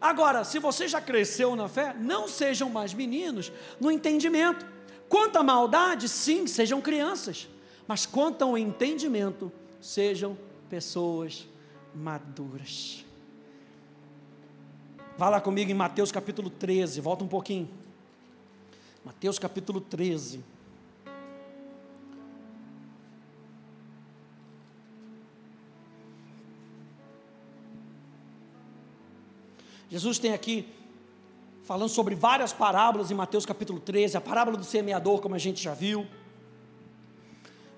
Agora, 0.00 0.44
se 0.44 0.58
você 0.58 0.86
já 0.86 1.00
cresceu 1.00 1.56
na 1.56 1.68
fé, 1.68 1.94
não 1.98 2.28
sejam 2.28 2.70
mais 2.70 2.94
meninos 2.94 3.50
no 3.80 3.90
entendimento. 3.90 4.64
Quanto 5.08 5.36
à 5.36 5.42
maldade, 5.42 6.08
sim, 6.08 6.46
sejam 6.46 6.80
crianças. 6.80 7.48
Mas 7.86 8.06
quanto 8.06 8.42
ao 8.42 8.56
entendimento, 8.56 9.50
sejam 9.80 10.38
pessoas 10.68 11.48
maduras. 11.94 13.04
Vá 15.18 15.28
lá 15.28 15.40
comigo 15.40 15.68
em 15.68 15.74
Mateus 15.74 16.12
capítulo 16.12 16.48
13, 16.48 17.00
volta 17.00 17.24
um 17.24 17.26
pouquinho. 17.26 17.68
Mateus 19.04 19.36
capítulo 19.36 19.80
13. 19.80 20.44
Jesus 29.90 30.20
tem 30.20 30.32
aqui 30.32 30.72
falando 31.64 31.88
sobre 31.88 32.14
várias 32.14 32.52
parábolas 32.52 33.10
em 33.10 33.14
Mateus 33.14 33.44
capítulo 33.44 33.80
13, 33.80 34.16
a 34.16 34.20
parábola 34.20 34.56
do 34.56 34.64
semeador, 34.64 35.20
como 35.20 35.34
a 35.34 35.38
gente 35.38 35.60
já 35.60 35.74
viu 35.74 36.06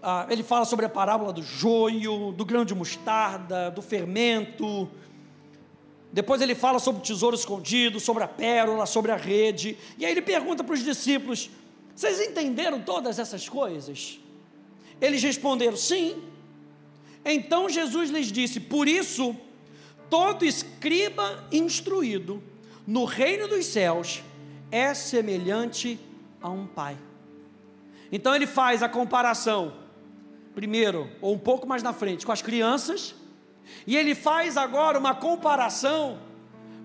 ah, 0.02 0.26
ele 0.30 0.42
fala 0.42 0.64
sobre 0.64 0.86
a 0.86 0.88
parábola 0.88 1.32
do 1.32 1.42
joio, 1.42 2.32
do 2.32 2.44
grão 2.44 2.64
de 2.64 2.74
mostarda, 2.74 3.70
do 3.70 3.82
fermento. 3.82 4.88
Depois 6.12 6.40
ele 6.40 6.54
fala 6.54 6.78
sobre 6.78 7.00
o 7.00 7.04
tesouro 7.04 7.36
escondido, 7.36 8.00
sobre 8.00 8.24
a 8.24 8.28
pérola, 8.28 8.84
sobre 8.86 9.12
a 9.12 9.16
rede. 9.16 9.76
E 9.96 10.04
aí 10.04 10.12
ele 10.12 10.22
pergunta 10.22 10.64
para 10.64 10.74
os 10.74 10.82
discípulos: 10.82 11.50
Vocês 11.94 12.20
entenderam 12.20 12.80
todas 12.80 13.18
essas 13.18 13.48
coisas? 13.48 14.18
Eles 15.00 15.22
responderam: 15.22 15.76
Sim. 15.76 16.22
Então 17.24 17.68
Jesus 17.68 18.10
lhes 18.10 18.32
disse: 18.32 18.58
Por 18.58 18.88
isso, 18.88 19.36
todo 20.08 20.44
escriba 20.44 21.46
instruído 21.52 22.42
no 22.86 23.04
reino 23.04 23.46
dos 23.46 23.66
céus 23.66 24.22
é 24.70 24.92
semelhante 24.94 25.98
a 26.42 26.48
um 26.50 26.66
pai. 26.66 26.98
Então 28.10 28.34
ele 28.34 28.46
faz 28.46 28.82
a 28.82 28.88
comparação 28.88 29.80
primeiro, 30.54 31.08
ou 31.20 31.34
um 31.34 31.38
pouco 31.38 31.66
mais 31.66 31.82
na 31.82 31.92
frente, 31.92 32.26
com 32.26 32.32
as 32.32 32.42
crianças, 32.42 33.14
e 33.86 33.96
ele 33.96 34.14
faz 34.14 34.56
agora 34.56 34.98
uma 34.98 35.14
comparação 35.14 36.18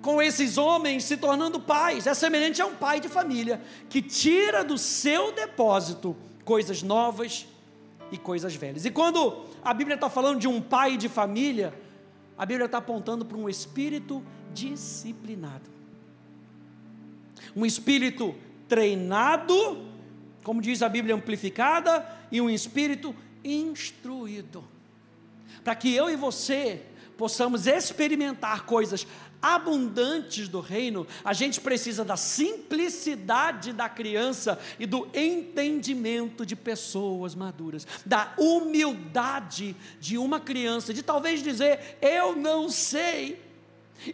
com 0.02 0.22
esses 0.22 0.58
homens 0.58 1.04
se 1.04 1.18
tornando 1.18 1.60
pais. 1.60 2.06
É 2.06 2.14
semelhante 2.14 2.62
a 2.62 2.66
um 2.66 2.76
pai 2.76 3.00
de 3.00 3.10
família 3.10 3.62
que 3.90 4.02
tira 4.02 4.64
do 4.64 4.78
seu 4.78 5.32
depósito 5.32 6.16
coisas 6.44 6.84
novas 6.84 7.48
e 8.12 8.18
coisas 8.18 8.56
velhas. 8.56 8.86
E 8.86 8.92
quando 8.92 9.46
a 9.64 9.74
Bíblia 9.74 9.96
está 9.96 10.10
falando 10.10 10.40
de 10.40 10.48
um 10.48 10.62
pai 10.62 10.96
de 10.96 11.10
família, 11.10 11.74
a 12.38 12.46
Bíblia 12.46 12.66
está 12.66 12.78
apontando 12.78 13.26
para 13.26 13.38
um 13.38 13.50
espírito 13.50 14.24
disciplinado, 14.54 15.70
um 17.56 17.66
espírito 17.66 18.36
treinado, 18.68 19.88
como 20.44 20.62
diz 20.62 20.82
a 20.82 20.90
Bíblia 20.90 21.16
amplificada, 21.16 22.06
e 22.32 22.40
um 22.40 22.50
espírito 22.50 23.16
instruído. 23.44 24.75
Para 25.64 25.76
que 25.76 25.94
eu 25.94 26.10
e 26.10 26.16
você 26.16 26.82
possamos 27.18 27.66
experimentar 27.66 28.66
coisas 28.66 29.08
abundantes 29.42 30.48
do 30.48 30.60
reino, 30.60 31.06
a 31.24 31.32
gente 31.32 31.62
precisa 31.62 32.04
da 32.04 32.18
simplicidade 32.18 33.74
da 33.74 33.88
criança 33.88 34.60
e 34.80 34.88
do 34.88 35.08
entendimento 35.14 36.46
de 36.46 36.56
pessoas 36.56 37.36
maduras, 37.36 37.86
da 38.04 38.34
humildade 38.40 39.76
de 40.00 40.18
uma 40.18 40.40
criança, 40.40 40.94
de 40.94 41.04
talvez 41.04 41.44
dizer, 41.44 41.98
eu 42.02 42.36
não 42.36 42.70
sei, 42.70 43.40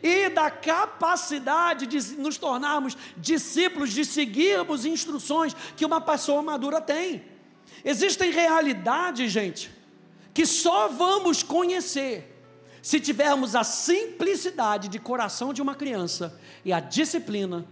e 0.03 0.29
da 0.29 0.51
capacidade 0.51 1.87
de 1.87 2.15
nos 2.17 2.37
tornarmos 2.37 2.97
discípulos, 3.15 3.91
de 3.91 4.03
seguirmos 4.03 4.85
instruções 4.85 5.55
que 5.75 5.85
uma 5.85 6.01
pessoa 6.01 6.41
madura 6.41 6.81
tem. 6.81 7.23
Existem 7.83 8.31
realidades, 8.31 9.31
gente, 9.31 9.71
que 10.33 10.45
só 10.45 10.87
vamos 10.87 11.43
conhecer 11.43 12.27
se 12.81 12.99
tivermos 12.99 13.55
a 13.55 13.63
simplicidade 13.63 14.87
de 14.87 14.99
coração 14.99 15.53
de 15.53 15.61
uma 15.61 15.75
criança 15.75 16.39
e 16.65 16.73
a 16.73 16.79
disciplina 16.79 17.65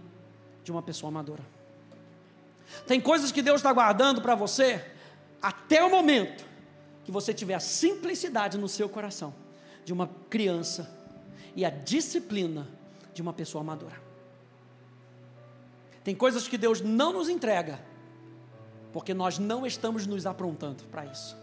de 0.62 0.70
uma 0.70 0.82
pessoa 0.82 1.10
madura. 1.10 1.42
Tem 2.86 3.00
coisas 3.00 3.32
que 3.32 3.42
Deus 3.42 3.56
está 3.56 3.72
guardando 3.72 4.22
para 4.22 4.34
você 4.34 4.84
até 5.42 5.82
o 5.82 5.90
momento 5.90 6.44
que 7.04 7.10
você 7.10 7.34
tiver 7.34 7.54
a 7.54 7.60
simplicidade 7.60 8.56
no 8.56 8.68
seu 8.68 8.88
coração 8.88 9.34
de 9.84 9.92
uma 9.92 10.08
criança 10.28 10.96
e 11.56 11.64
a 11.64 11.70
disciplina 11.70 12.68
de 13.12 13.20
uma 13.20 13.32
pessoa 13.32 13.64
madura. 13.64 14.00
Tem 16.04 16.14
coisas 16.14 16.46
que 16.46 16.56
Deus 16.56 16.80
não 16.80 17.12
nos 17.12 17.28
entrega 17.28 17.80
porque 18.92 19.14
nós 19.14 19.38
não 19.38 19.66
estamos 19.66 20.06
nos 20.06 20.26
aprontando 20.26 20.84
para 20.84 21.04
isso. 21.06 21.36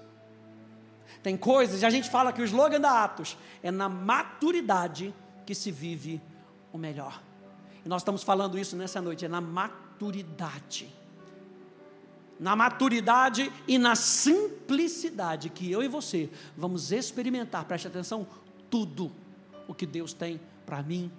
Tem 1.27 1.35
coisas, 1.35 1.81
e 1.81 1.85
a 1.85 1.89
gente 1.89 2.09
fala 2.09 2.31
que 2.31 2.41
o 2.41 2.45
slogan 2.45 2.79
da 2.79 3.03
Atos 3.03 3.37
é 3.61 3.69
na 3.69 3.89
maturidade 3.89 5.13
que 5.45 5.53
se 5.53 5.73
vive 5.73 6.21
o 6.71 6.77
melhor. 6.77 7.21
E 7.83 7.89
nós 7.89 8.01
estamos 8.01 8.23
falando 8.23 8.57
isso 8.57 8.77
nessa 8.77 9.01
noite, 9.01 9.25
é 9.25 9.27
na 9.27 9.41
maturidade. 9.41 10.87
Na 12.39 12.55
maturidade 12.55 13.51
e 13.67 13.77
na 13.77 13.93
simplicidade 13.93 15.49
que 15.49 15.69
eu 15.69 15.83
e 15.83 15.89
você 15.89 16.29
vamos 16.55 16.93
experimentar, 16.93 17.65
preste 17.65 17.89
atenção, 17.89 18.25
tudo 18.69 19.11
o 19.67 19.73
que 19.73 19.85
Deus 19.85 20.13
tem 20.13 20.39
para 20.65 20.81
mim 20.81 21.11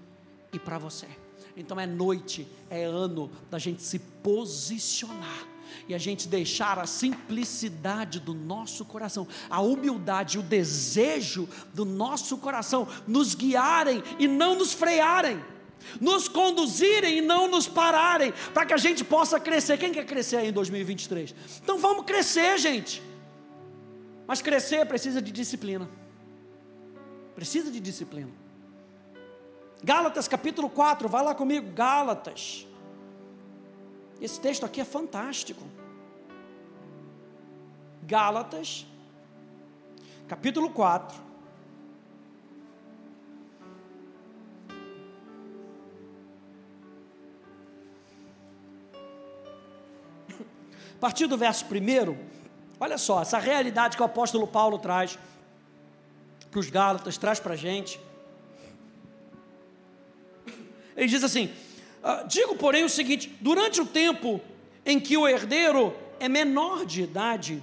e 0.55 0.59
para 0.59 0.79
você. 0.79 1.07
Então 1.55 1.79
é 1.79 1.87
noite, 1.87 2.49
é 2.71 2.83
ano 2.83 3.31
da 3.51 3.59
gente 3.59 3.83
se 3.83 3.99
posicionar 3.99 5.47
e 5.89 5.95
a 5.95 5.99
gente 5.99 6.29
deixar 6.29 6.79
a 6.79 6.87
simplicidade 6.87 8.21
do 8.21 8.35
nosso 8.35 8.85
coração, 8.85 9.27
a 9.49 9.61
humildade, 9.61 10.39
o 10.39 10.43
desejo 10.43 11.49
do 11.75 11.85
nosso 11.85 12.39
coração 12.39 12.87
nos 13.07 13.35
guiarem 13.35 14.03
e 14.19 14.27
não 14.29 14.55
nos 14.57 14.73
frearem, 14.73 15.43
nos 16.01 16.29
conduzirem 16.29 17.19
e 17.19 17.21
não 17.21 17.49
nos 17.49 17.67
pararem, 17.67 18.33
para 18.53 18.67
que 18.67 18.75
a 18.75 18.79
gente 18.79 19.05
possa 19.05 19.39
crescer. 19.39 19.79
Quem 19.79 19.93
quer 19.93 20.05
crescer 20.05 20.37
aí 20.37 20.49
em 20.49 20.53
2023? 20.53 21.35
Então 21.63 21.79
vamos 21.79 22.05
crescer, 22.05 22.59
gente. 22.59 23.03
Mas 24.27 24.43
crescer 24.43 24.85
precisa 24.87 25.23
de 25.23 25.33
disciplina. 25.33 25.89
Precisa 27.35 27.71
de 27.71 27.81
disciplina. 27.81 28.31
Gálatas 29.83 30.27
capítulo 30.27 30.69
4, 30.69 31.09
vai 31.09 31.25
lá 31.25 31.35
comigo, 31.35 31.71
Gálatas. 31.73 32.67
Esse 34.21 34.41
texto 34.41 34.67
aqui 34.67 34.81
é 34.81 34.85
fantástico. 34.85 35.63
Gálatas, 38.03 38.87
capítulo 40.27 40.71
4. 40.71 41.29
A 50.99 51.01
partir 51.01 51.29
do 51.29 51.39
verso 51.39 51.65
1, 51.65 52.17
olha 52.81 52.99
só, 52.99 53.23
essa 53.23 53.39
realidade 53.39 53.97
que 53.97 54.03
o 54.03 54.07
apóstolo 54.07 54.49
Paulo 54.49 54.81
traz 54.81 55.17
para 56.51 56.59
os 56.59 56.69
Gálatas, 56.69 57.17
traz 57.17 57.39
para 57.39 57.53
a 57.55 57.57
gente. 57.57 58.01
Ele 60.97 61.07
diz 61.07 61.23
assim: 61.23 61.55
ah, 62.03 62.25
Digo, 62.25 62.57
porém, 62.57 62.85
o 62.85 62.89
seguinte: 62.89 63.37
durante 63.41 63.81
o 63.81 63.87
tempo 63.87 64.41
em 64.85 64.99
que 64.99 65.17
o 65.17 65.27
herdeiro 65.27 65.95
é 66.21 66.29
menor 66.29 66.85
de 66.85 67.03
idade, 67.03 67.63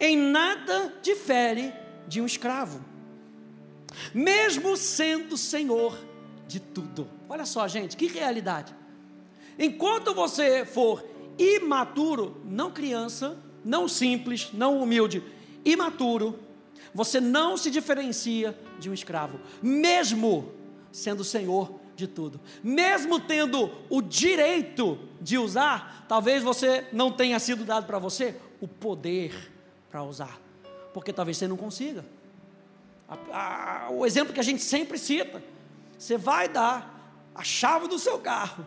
em 0.00 0.16
nada 0.16 0.94
difere 1.02 1.72
de 2.06 2.20
um 2.20 2.26
escravo, 2.26 2.84
mesmo 4.14 4.76
sendo 4.76 5.36
senhor 5.36 5.98
de 6.46 6.60
tudo. 6.60 7.08
Olha 7.28 7.44
só, 7.44 7.66
gente, 7.68 7.96
que 7.96 8.06
realidade. 8.06 8.74
Enquanto 9.58 10.14
você 10.14 10.64
for 10.64 11.04
imaturo, 11.38 12.40
não 12.44 12.70
criança, 12.70 13.36
não 13.64 13.86
simples, 13.88 14.50
não 14.52 14.80
humilde, 14.80 15.22
imaturo, 15.64 16.38
você 16.94 17.20
não 17.20 17.56
se 17.56 17.70
diferencia 17.70 18.58
de 18.78 18.88
um 18.88 18.94
escravo, 18.94 19.40
mesmo 19.62 20.52
sendo 20.90 21.22
senhor 21.22 21.78
de 21.98 22.06
tudo, 22.06 22.40
mesmo 22.62 23.18
tendo 23.18 23.70
o 23.90 24.00
direito 24.00 24.96
de 25.20 25.36
usar, 25.36 26.06
talvez 26.08 26.44
você 26.44 26.86
não 26.92 27.10
tenha 27.10 27.40
sido 27.40 27.64
dado 27.64 27.86
para 27.86 27.98
você 27.98 28.36
o 28.60 28.68
poder 28.68 29.52
para 29.90 30.04
usar, 30.04 30.40
porque 30.94 31.12
talvez 31.12 31.36
você 31.36 31.48
não 31.48 31.56
consiga. 31.56 32.04
A, 33.08 33.86
a, 33.86 33.90
o 33.90 34.06
exemplo 34.06 34.32
que 34.32 34.38
a 34.38 34.44
gente 34.44 34.62
sempre 34.62 34.96
cita: 34.96 35.42
você 35.98 36.16
vai 36.16 36.48
dar 36.48 37.18
a 37.34 37.42
chave 37.42 37.88
do 37.88 37.98
seu 37.98 38.18
carro 38.20 38.64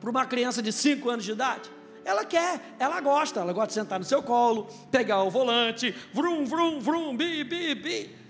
para 0.00 0.10
uma 0.10 0.26
criança 0.26 0.60
de 0.60 0.72
5 0.72 1.08
anos 1.08 1.24
de 1.24 1.30
idade? 1.30 1.70
Ela 2.04 2.24
quer, 2.24 2.74
ela 2.80 3.00
gosta, 3.00 3.38
ela 3.38 3.52
gosta 3.52 3.68
de 3.68 3.74
sentar 3.74 4.00
no 4.00 4.04
seu 4.04 4.20
colo, 4.20 4.66
pegar 4.90 5.22
o 5.22 5.30
volante, 5.30 5.94
vrum, 6.12 6.44
vrum, 6.44 6.80
vrum, 6.80 7.16
bi, 7.16 7.44
bi, 7.44 7.74
bi. 7.76 8.21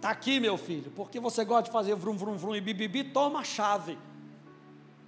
Está 0.00 0.08
aqui, 0.08 0.40
meu 0.40 0.56
filho, 0.56 0.90
porque 0.96 1.20
você 1.20 1.44
gosta 1.44 1.64
de 1.64 1.70
fazer 1.70 1.94
vrum, 1.94 2.16
vrum, 2.16 2.34
vrum 2.34 2.56
e 2.56 2.60
bi, 2.62 2.72
bi, 2.72 2.88
bi, 2.88 3.04
toma 3.04 3.40
a 3.40 3.44
chave. 3.44 3.98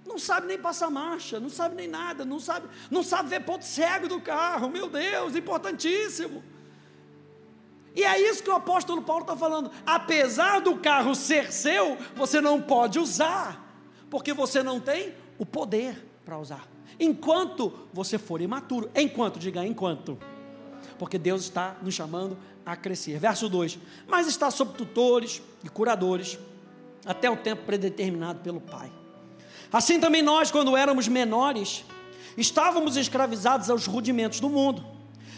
Não 0.05 0.19
sabe 0.19 0.45
nem 0.45 0.59
passar 0.59 0.91
marcha, 0.91 1.39
não 1.39 1.49
sabe 1.49 1.73
nem 1.73 1.87
nada, 1.87 2.23
não 2.23 2.39
sabe, 2.39 2.67
não 2.91 3.01
sabe 3.01 3.27
ver 3.29 3.39
ponto 3.39 3.65
cego 3.65 4.07
do 4.07 4.21
carro, 4.21 4.69
meu 4.69 4.87
Deus, 4.87 5.35
importantíssimo. 5.35 6.43
E 7.95 8.03
é 8.03 8.21
isso 8.21 8.43
que 8.43 8.51
o 8.51 8.55
apóstolo 8.55 9.01
Paulo 9.01 9.23
está 9.23 9.35
falando. 9.35 9.71
Apesar 9.83 10.61
do 10.61 10.77
carro 10.77 11.15
ser 11.15 11.51
seu, 11.51 11.97
você 12.15 12.39
não 12.39 12.61
pode 12.61 12.99
usar, 12.99 13.75
porque 14.11 14.31
você 14.31 14.61
não 14.61 14.79
tem 14.79 15.15
o 15.39 15.45
poder 15.45 16.07
para 16.23 16.37
usar. 16.37 16.67
Enquanto 16.99 17.73
você 17.91 18.19
for 18.19 18.41
imaturo, 18.41 18.91
enquanto, 18.93 19.39
diga 19.39 19.65
enquanto, 19.65 20.19
porque 20.99 21.17
Deus 21.17 21.41
está 21.41 21.77
nos 21.81 21.95
chamando 21.95 22.37
a 22.65 22.75
crescer. 22.75 23.17
Verso 23.19 23.49
2: 23.49 23.79
Mas 24.07 24.27
está 24.27 24.49
sob 24.51 24.77
tutores 24.77 25.41
e 25.63 25.69
curadores, 25.69 26.37
até 27.05 27.29
o 27.29 27.37
tempo 27.37 27.63
predeterminado 27.63 28.39
pelo 28.39 28.61
Pai. 28.61 28.91
Assim 29.71 29.99
também 29.99 30.21
nós, 30.21 30.51
quando 30.51 30.77
éramos 30.77 31.07
menores, 31.07 31.83
estávamos 32.37 32.95
escravizados 32.95 33.69
aos 33.69 33.85
rudimentos 33.85 34.39
do 34.39 34.49
mundo. 34.49 34.85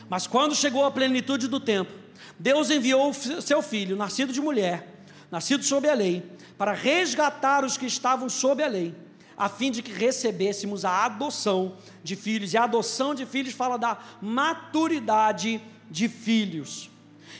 Mas 0.09 0.27
quando 0.27 0.55
chegou 0.55 0.85
a 0.85 0.91
plenitude 0.91 1.47
do 1.47 1.59
tempo, 1.59 1.91
Deus 2.37 2.69
enviou 2.69 3.13
seu 3.13 3.61
filho, 3.61 3.95
nascido 3.95 4.33
de 4.33 4.41
mulher, 4.41 5.05
nascido 5.31 5.63
sob 5.63 5.89
a 5.89 5.93
lei, 5.93 6.23
para 6.57 6.73
resgatar 6.73 7.63
os 7.63 7.77
que 7.77 7.85
estavam 7.85 8.29
sob 8.29 8.61
a 8.61 8.67
lei 8.67 8.93
a 9.37 9.49
fim 9.49 9.69
de 9.69 9.81
que 9.81 9.91
recebêssemos 9.91 10.85
a 10.85 11.05
adoção 11.05 11.77
de 12.03 12.15
filhos. 12.15 12.53
E 12.53 12.57
a 12.57 12.63
adoção 12.63 13.13
de 13.13 13.25
filhos 13.25 13.53
fala 13.53 13.77
da 13.77 13.97
maturidade 14.21 15.61
de 15.89 16.07
filhos. 16.07 16.89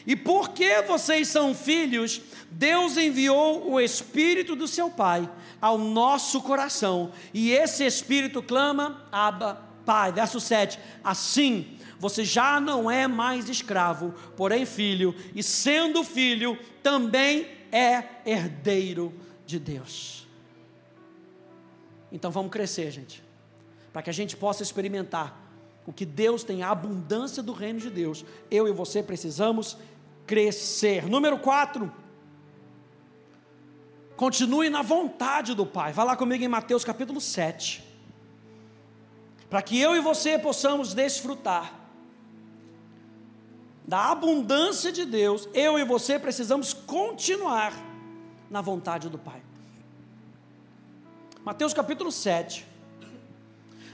E 0.08 0.15
porque 0.15 0.82
vocês 0.84 1.28
são 1.28 1.56
filhos, 1.56 2.22
Deus 2.52 2.96
enviou 2.98 3.72
o 3.72 3.80
Espírito 3.80 4.56
do 4.56 4.68
seu 4.68 4.89
Pai 4.89 5.30
ao 5.60 5.78
nosso 5.78 6.41
coração. 6.41 7.12
E 7.34 7.52
esse 7.52 7.86
Espírito 7.86 8.41
clama, 8.41 9.04
Abba, 9.12 9.62
Pai. 9.86 10.12
Verso 10.12 10.39
7. 10.39 10.80
Assim, 11.04 11.78
você 12.00 12.24
já 12.24 12.60
não 12.60 12.89
é 12.89 13.08
mais 13.08 13.50
escravo, 13.50 14.13
porém 14.36 14.65
filho, 14.65 15.15
e 15.34 15.41
sendo 15.41 16.04
filho, 16.04 16.58
também 16.84 17.48
é 17.72 18.04
herdeiro 18.26 19.13
de 19.46 19.60
Deus. 19.60 20.28
Então 22.12 22.32
vamos 22.32 22.52
crescer, 22.52 22.91
gente, 22.91 23.24
para 23.91 24.02
que 24.02 24.10
a 24.10 24.13
gente 24.13 24.38
possa 24.38 24.63
experimentar 24.63 25.46
o 25.86 25.94
que 25.94 26.06
Deus 26.06 26.44
tem, 26.44 26.63
a 26.63 26.72
abundância 26.72 27.44
do 27.44 27.54
reino 27.54 27.80
de 27.80 27.89
Deus. 27.89 28.26
Eu 28.50 28.68
e 28.68 28.72
você 28.72 29.04
precisamos 29.04 29.78
crescer. 30.25 31.07
Número 31.07 31.39
4. 31.39 31.91
Continue 34.15 34.69
na 34.69 34.81
vontade 34.81 35.53
do 35.53 35.65
Pai. 35.65 35.91
Vá 35.91 36.03
lá 36.03 36.15
comigo 36.15 36.43
em 36.43 36.47
Mateus 36.47 36.83
capítulo 36.83 37.19
7. 37.19 37.83
Para 39.49 39.61
que 39.61 39.79
eu 39.79 39.95
e 39.95 39.99
você 39.99 40.39
possamos 40.39 40.93
desfrutar 40.93 41.73
da 43.88 44.11
abundância 44.11 44.91
de 44.91 45.05
Deus, 45.05 45.47
eu 45.53 45.77
e 45.77 45.83
você 45.83 46.17
precisamos 46.17 46.73
continuar 46.73 47.73
na 48.49 48.61
vontade 48.61 49.09
do 49.09 49.19
Pai. 49.19 49.41
Mateus 51.43 51.73
capítulo 51.73 52.11
7, 52.11 52.65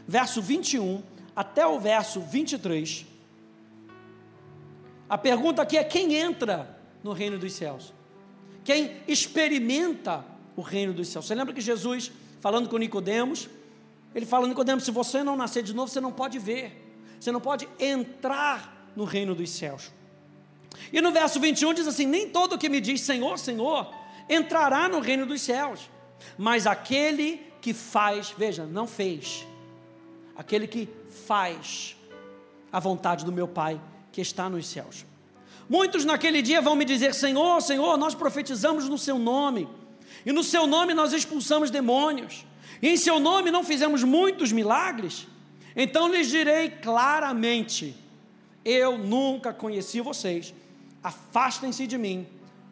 verso 0.07 0.41
21 0.41 1.03
até 1.35 1.67
o 1.67 1.79
verso 1.79 2.21
23. 2.21 3.11
A 5.12 5.17
pergunta 5.17 5.62
aqui 5.62 5.78
é: 5.78 5.84
quem 5.84 6.15
entra 6.15 6.74
no 7.04 7.12
reino 7.12 7.38
dos 7.38 7.52
céus? 7.52 7.93
Quem 8.63 9.02
experimenta 9.06 10.24
o 10.56 10.62
reino 10.62 10.93
dos 10.93 11.10
céus? 11.10 11.26
Você 11.26 11.36
lembra 11.36 11.54
que 11.54 11.60
Jesus, 11.60 12.10
falando 12.39 12.69
com 12.69 12.78
Nicodemos, 12.78 13.50
ele 14.15 14.26
fala: 14.26 14.47
Nicodemos, 14.47 14.86
se 14.86 14.91
você 14.91 15.21
não 15.21 15.36
nascer 15.36 15.63
de 15.63 15.76
novo, 15.76 15.91
você 15.91 16.00
não 16.00 16.13
pode 16.13 16.39
ver, 16.39 16.95
você 17.19 17.30
não 17.30 17.41
pode 17.41 17.67
entrar 17.78 18.89
no 18.95 19.04
reino 19.04 19.36
dos 19.36 19.50
céus. 19.50 19.91
E 20.93 21.02
no 21.02 21.12
verso 21.12 21.41
21 21.41 21.74
diz 21.74 21.88
assim: 21.88 22.06
Nem 22.06 22.30
todo 22.30 22.58
que 22.58 22.69
me 22.69 22.80
diz 22.80 23.02
Senhor, 23.02 23.38
Senhor, 23.38 23.93
entrará 24.30 24.88
no 24.88 25.02
reino 25.02 25.26
dos 25.26 25.41
céus 25.41 25.91
mas 26.38 26.67
aquele 26.67 27.45
que 27.62 27.74
faz, 27.74 28.34
veja, 28.36 28.65
não 28.65 28.88
fez, 28.88 29.45
aquele 30.36 30.67
que 30.67 30.89
faz 31.26 31.95
a 32.71 32.80
vontade 32.80 33.26
do 33.26 33.32
meu 33.32 33.47
Pai 33.47 33.80
que 34.12 34.21
está 34.21 34.50
nos 34.50 34.67
céus. 34.67 35.06
Muitos 35.69 36.04
naquele 36.04 36.41
dia 36.41 36.62
vão 36.62 36.76
me 36.76 36.84
dizer: 36.84 37.13
Senhor, 37.13 37.62
Senhor, 37.62 37.97
nós 37.97 38.13
profetizamos 38.13 38.89
no 38.89 38.97
Seu 38.97 39.17
nome, 39.17 39.67
e 40.26 40.32
no 40.32 40.43
Seu 40.43 40.67
nome 40.67 40.93
nós 40.93 41.13
expulsamos 41.13 41.71
demônios, 41.71 42.45
e 42.82 42.89
em 42.89 42.97
Seu 42.97 43.19
nome 43.19 43.52
não 43.52 43.63
fizemos 43.63 44.04
muitos 44.04 44.52
milagres. 44.52 45.28
Então 45.76 46.10
lhes 46.10 46.30
direi 46.30 46.69
claramente: 46.69 47.95
Eu 48.65 48.97
nunca 48.97 49.54
conheci 49.54 50.02
vocês, 50.02 50.54
afastem-se 51.02 51.88
de 51.88 51.97
mim, 51.97 52.28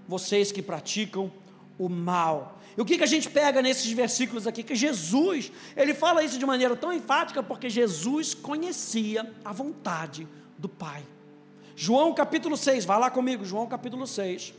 vocês 0.08 0.52
que 0.52 0.62
praticam 0.62 1.32
o 1.78 1.88
mal. 1.88 2.60
E 2.78 2.82
o 2.82 2.86
que, 2.86 2.98
que 2.98 3.04
a 3.04 3.08
gente 3.08 3.30
pega 3.30 3.62
nesses 3.62 3.92
versículos 3.92 4.46
aqui? 4.46 4.64
Que 4.64 4.76
Jesus, 4.76 5.52
ele 5.76 5.94
fala 5.94 6.24
isso 6.24 6.38
de 6.38 6.46
maneira 6.46 6.76
tão 6.76 6.94
enfática 6.94 7.42
porque 7.42 7.70
Jesus 7.70 8.34
conhecia 8.34 9.34
a 9.44 9.52
vontade 9.52 10.28
do 10.58 10.70
Pai. 10.70 11.04
João 11.82 12.14
capítulo 12.14 12.58
6, 12.58 12.84
vai 12.84 13.00
lá 13.00 13.10
comigo, 13.10 13.46
João 13.46 13.66
capítulo 13.66 14.06
6. 14.06 14.54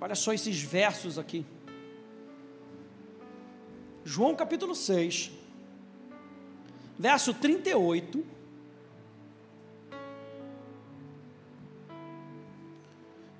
Olha 0.00 0.14
só 0.14 0.32
esses 0.32 0.58
versos 0.62 1.18
aqui. 1.18 1.44
João 4.06 4.34
capítulo 4.34 4.74
6, 4.74 5.32
verso 6.98 7.34
38 7.34 8.24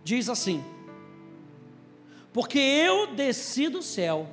diz 0.04 0.28
assim: 0.28 0.62
Porque 2.34 2.58
eu 2.58 3.14
desci 3.14 3.70
do 3.70 3.82
céu, 3.82 4.28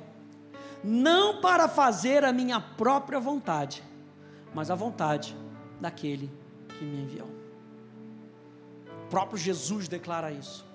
não 0.82 1.40
para 1.40 1.68
fazer 1.68 2.24
a 2.24 2.32
minha 2.32 2.60
própria 2.60 3.18
vontade, 3.18 3.82
mas 4.54 4.70
a 4.70 4.74
vontade 4.74 5.36
daquele 5.80 6.30
que 6.78 6.84
me 6.84 7.02
enviou. 7.02 7.28
O 9.06 9.08
próprio 9.10 9.38
Jesus 9.38 9.88
declara 9.88 10.30
isso. 10.30 10.66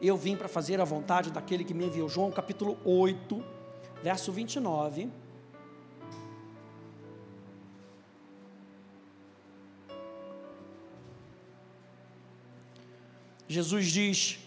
Eu 0.00 0.16
vim 0.16 0.36
para 0.36 0.48
fazer 0.48 0.80
a 0.80 0.84
vontade 0.84 1.30
daquele 1.30 1.64
que 1.64 1.72
me 1.72 1.86
enviou. 1.86 2.08
João 2.08 2.30
capítulo 2.30 2.76
8, 2.84 3.42
verso 4.02 4.30
29. 4.30 5.10
Jesus 13.48 13.86
diz: 13.86 14.38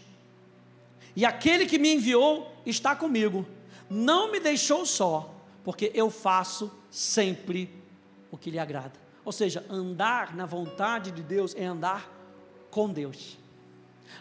E 1.15 1.26
aquele 1.26 1.65
que 1.65 1.80
me 1.80 1.95
enviou 1.95 2.52
está 2.65 2.95
comigo, 2.95 3.45
não 3.89 4.32
me 4.32 4.39
deixou 4.39 4.86
só, 4.86 5.34
porque 5.63 5.91
eu 5.93 6.10
faço 6.10 6.71
sempre 6.91 7.69
o 8.32 8.38
que 8.38 8.52
lhe 8.52 8.60
agrada. 8.60 8.99
Ou 9.25 9.32
seja, 9.32 9.65
andar 9.69 10.36
na 10.36 10.45
vontade 10.45 11.12
de 11.12 11.23
Deus 11.23 11.56
é 11.56 11.65
andar 11.65 12.10
com 12.69 12.89
Deus. 12.89 13.38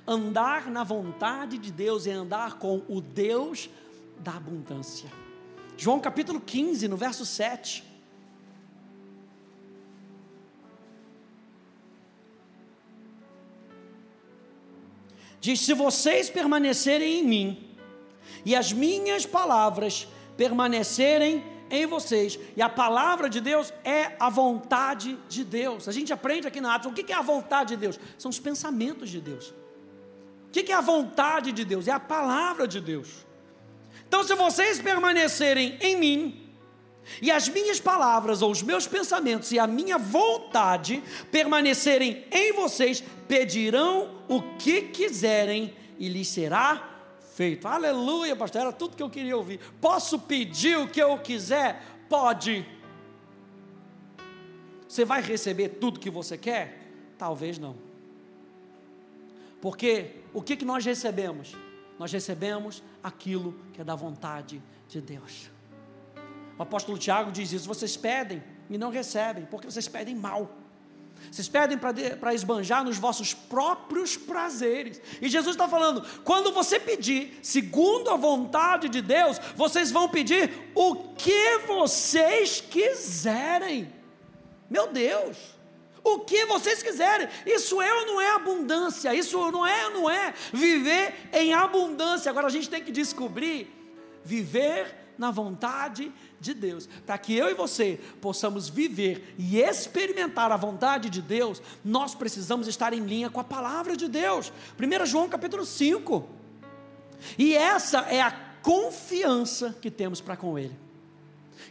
Andar 0.06 0.70
na 0.70 0.84
vontade 0.84 1.58
de 1.58 1.70
Deus 1.70 2.06
é 2.06 2.12
andar 2.12 2.58
com 2.58 2.82
o 2.88 3.00
Deus 3.00 3.68
da 4.18 4.36
abundância. 4.36 5.10
João 5.76 6.00
capítulo 6.00 6.40
15, 6.40 6.88
no 6.88 6.96
verso 6.96 7.24
7. 7.24 7.84
Diz: 15.40 15.60
Se 15.60 15.72
vocês 15.72 16.28
permanecerem 16.28 17.20
em 17.20 17.24
mim, 17.24 17.67
e 18.48 18.56
as 18.56 18.72
minhas 18.72 19.26
palavras 19.26 20.08
permanecerem 20.34 21.44
em 21.70 21.84
vocês, 21.84 22.38
e 22.56 22.62
a 22.62 22.68
palavra 22.70 23.28
de 23.28 23.42
Deus 23.42 23.74
é 23.84 24.16
a 24.18 24.30
vontade 24.30 25.18
de 25.28 25.44
Deus. 25.44 25.86
A 25.86 25.92
gente 25.92 26.14
aprende 26.14 26.46
aqui 26.46 26.58
na 26.58 26.74
Atos 26.74 26.90
o 26.90 26.94
que 26.94 27.12
é 27.12 27.14
a 27.14 27.20
vontade 27.20 27.74
de 27.74 27.76
Deus? 27.76 28.00
São 28.16 28.30
os 28.30 28.40
pensamentos 28.40 29.10
de 29.10 29.20
Deus. 29.20 29.52
O 30.46 30.50
que 30.50 30.72
é 30.72 30.74
a 30.74 30.80
vontade 30.80 31.52
de 31.52 31.62
Deus? 31.62 31.88
É 31.88 31.92
a 31.92 32.00
palavra 32.00 32.66
de 32.66 32.80
Deus. 32.80 33.26
Então, 34.08 34.24
se 34.24 34.34
vocês 34.34 34.80
permanecerem 34.80 35.76
em 35.82 35.98
mim, 35.98 36.50
e 37.20 37.30
as 37.30 37.50
minhas 37.50 37.78
palavras, 37.78 38.40
ou 38.40 38.50
os 38.50 38.62
meus 38.62 38.86
pensamentos, 38.86 39.52
e 39.52 39.58
a 39.58 39.66
minha 39.66 39.98
vontade 39.98 41.02
permanecerem 41.30 42.24
em 42.32 42.54
vocês, 42.54 43.04
pedirão 43.28 44.22
o 44.26 44.40
que 44.56 44.80
quiserem 44.80 45.74
e 45.98 46.08
lhes 46.08 46.28
será 46.28 46.97
feito. 47.38 47.68
Aleluia, 47.68 48.34
pastor, 48.34 48.62
era 48.62 48.72
tudo 48.72 48.96
que 48.96 49.02
eu 49.02 49.08
queria 49.08 49.36
ouvir. 49.36 49.60
Posso 49.80 50.18
pedir 50.18 50.76
o 50.76 50.88
que 50.88 51.00
eu 51.00 51.16
quiser? 51.18 51.80
Pode. 52.08 52.66
Você 54.88 55.04
vai 55.04 55.22
receber 55.22 55.68
tudo 55.68 56.00
que 56.00 56.10
você 56.10 56.36
quer? 56.36 56.90
Talvez 57.16 57.56
não. 57.56 57.76
Porque 59.60 60.16
o 60.34 60.42
que, 60.42 60.56
que 60.56 60.64
nós 60.64 60.84
recebemos? 60.84 61.54
Nós 61.96 62.10
recebemos 62.10 62.82
aquilo 63.00 63.54
que 63.72 63.80
é 63.80 63.84
da 63.84 63.94
vontade 63.94 64.60
de 64.88 65.00
Deus. 65.00 65.48
O 66.58 66.62
apóstolo 66.64 66.98
Tiago 66.98 67.30
diz 67.30 67.52
isso: 67.52 67.68
vocês 67.68 67.96
pedem 67.96 68.42
e 68.68 68.76
não 68.76 68.90
recebem, 68.90 69.46
porque 69.46 69.70
vocês 69.70 69.86
pedem 69.86 70.16
mal. 70.16 70.57
Vocês 71.30 71.48
pedem 71.48 71.78
para 71.78 72.34
esbanjar 72.34 72.84
nos 72.84 72.98
vossos 72.98 73.34
próprios 73.34 74.16
prazeres. 74.16 75.00
E 75.20 75.28
Jesus 75.28 75.54
está 75.54 75.68
falando: 75.68 76.04
quando 76.24 76.52
você 76.52 76.80
pedir, 76.80 77.38
segundo 77.42 78.10
a 78.10 78.16
vontade 78.16 78.88
de 78.88 79.00
Deus, 79.00 79.38
vocês 79.54 79.90
vão 79.90 80.08
pedir 80.08 80.50
o 80.74 80.94
que 81.14 81.58
vocês 81.66 82.60
quiserem. 82.60 83.92
Meu 84.70 84.88
Deus! 84.88 85.36
O 86.04 86.20
que 86.20 86.46
vocês 86.46 86.82
quiserem, 86.82 87.28
isso 87.44 87.82
é 87.82 87.92
ou 87.92 88.06
não 88.06 88.20
é 88.20 88.30
abundância, 88.30 89.14
isso 89.14 89.38
não 89.50 89.66
é 89.66 89.90
não 89.90 90.08
é 90.08 90.32
viver 90.52 91.28
em 91.32 91.52
abundância. 91.52 92.30
Agora 92.30 92.46
a 92.46 92.50
gente 92.50 92.70
tem 92.70 92.82
que 92.82 92.92
descobrir 92.92 93.70
viver 94.24 95.07
na 95.18 95.30
vontade 95.30 96.12
de 96.40 96.54
Deus. 96.54 96.88
Para 97.04 97.18
que 97.18 97.34
eu 97.34 97.50
e 97.50 97.54
você 97.54 97.98
possamos 98.20 98.68
viver 98.68 99.34
e 99.36 99.58
experimentar 99.58 100.52
a 100.52 100.56
vontade 100.56 101.10
de 101.10 101.20
Deus, 101.20 101.60
nós 101.84 102.14
precisamos 102.14 102.68
estar 102.68 102.92
em 102.92 103.00
linha 103.00 103.28
com 103.28 103.40
a 103.40 103.44
palavra 103.44 103.96
de 103.96 104.08
Deus. 104.08 104.52
1 104.78 105.06
João 105.06 105.28
capítulo 105.28 105.66
5. 105.66 106.28
E 107.36 107.54
essa 107.54 108.00
é 108.02 108.20
a 108.20 108.30
confiança 108.62 109.76
que 109.82 109.90
temos 109.90 110.20
para 110.20 110.36
com 110.36 110.58
Ele. 110.58 110.76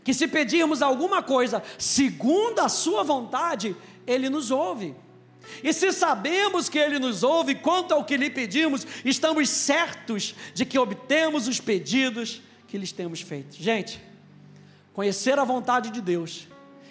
Que 0.03 0.13
se 0.13 0.27
pedirmos 0.27 0.81
alguma 0.81 1.23
coisa 1.23 1.63
segundo 1.77 2.59
a 2.59 2.67
Sua 2.67 3.03
vontade, 3.03 3.75
Ele 4.05 4.29
nos 4.29 4.51
ouve. 4.51 4.93
E 5.63 5.71
se 5.71 5.93
sabemos 5.93 6.67
que 6.67 6.77
Ele 6.77 6.99
nos 6.99 7.23
ouve 7.23 7.55
quanto 7.55 7.93
ao 7.93 8.03
que 8.03 8.17
lhe 8.17 8.29
pedimos, 8.29 8.85
estamos 9.05 9.49
certos 9.49 10.35
de 10.53 10.65
que 10.65 10.77
obtemos 10.77 11.47
os 11.47 11.61
pedidos 11.61 12.41
que 12.67 12.77
lhes 12.77 12.91
temos 12.91 13.21
feito. 13.21 13.55
Gente, 13.55 14.01
conhecer 14.93 15.39
a 15.39 15.43
vontade 15.43 15.89
de 15.89 16.01
Deus 16.01 16.47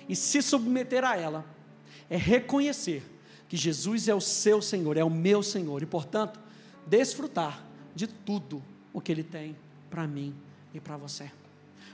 e 0.09 0.17
se 0.17 0.41
submeter 0.41 1.05
a 1.05 1.17
ela 1.17 1.45
é 2.09 2.17
reconhecer 2.17 3.03
que 3.49 3.57
Jesus 3.57 4.09
é 4.09 4.15
o 4.15 4.21
seu 4.21 4.61
Senhor, 4.61 4.97
é 4.97 5.05
o 5.05 5.11
meu 5.11 5.43
Senhor 5.43 5.83
e, 5.83 5.87
portanto, 5.87 6.41
desfrutar 6.87 7.65
de 7.95 8.07
tudo 8.07 8.63
o 8.93 9.01
que 9.01 9.13
Ele 9.13 9.23
tem 9.23 9.57
para 9.91 10.07
mim 10.07 10.35
e 10.75 10.81
para 10.81 10.97
você. 10.97 11.31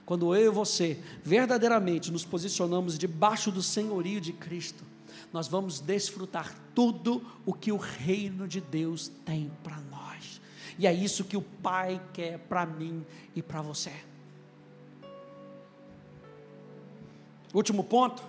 Quando 0.05 0.35
eu 0.35 0.53
e 0.53 0.55
você 0.55 0.99
verdadeiramente 1.23 2.11
nos 2.11 2.25
posicionamos 2.25 2.99
debaixo 2.99 3.51
do 3.51 3.63
senhorio 3.63 4.21
de 4.21 4.33
Cristo, 4.33 4.85
nós 5.33 5.49
vamos 5.49 5.81
desfrutar 5.81 6.55
tudo 6.75 7.23
o 7.47 7.53
que 7.53 7.73
o 7.73 7.77
reino 7.77 8.47
de 8.47 8.61
Deus 8.61 9.11
tem 9.25 9.51
para 9.63 9.77
nós. 9.91 9.92
E 10.79 10.87
é 10.87 10.93
isso 10.93 11.25
que 11.25 11.37
o 11.37 11.43
Pai 11.43 12.01
quer 12.13 12.39
para 12.39 12.65
mim 12.67 13.05
e 13.35 13.43
para 13.43 13.61
você. 13.61 13.93
Último 17.53 17.85
ponto. 17.85 18.23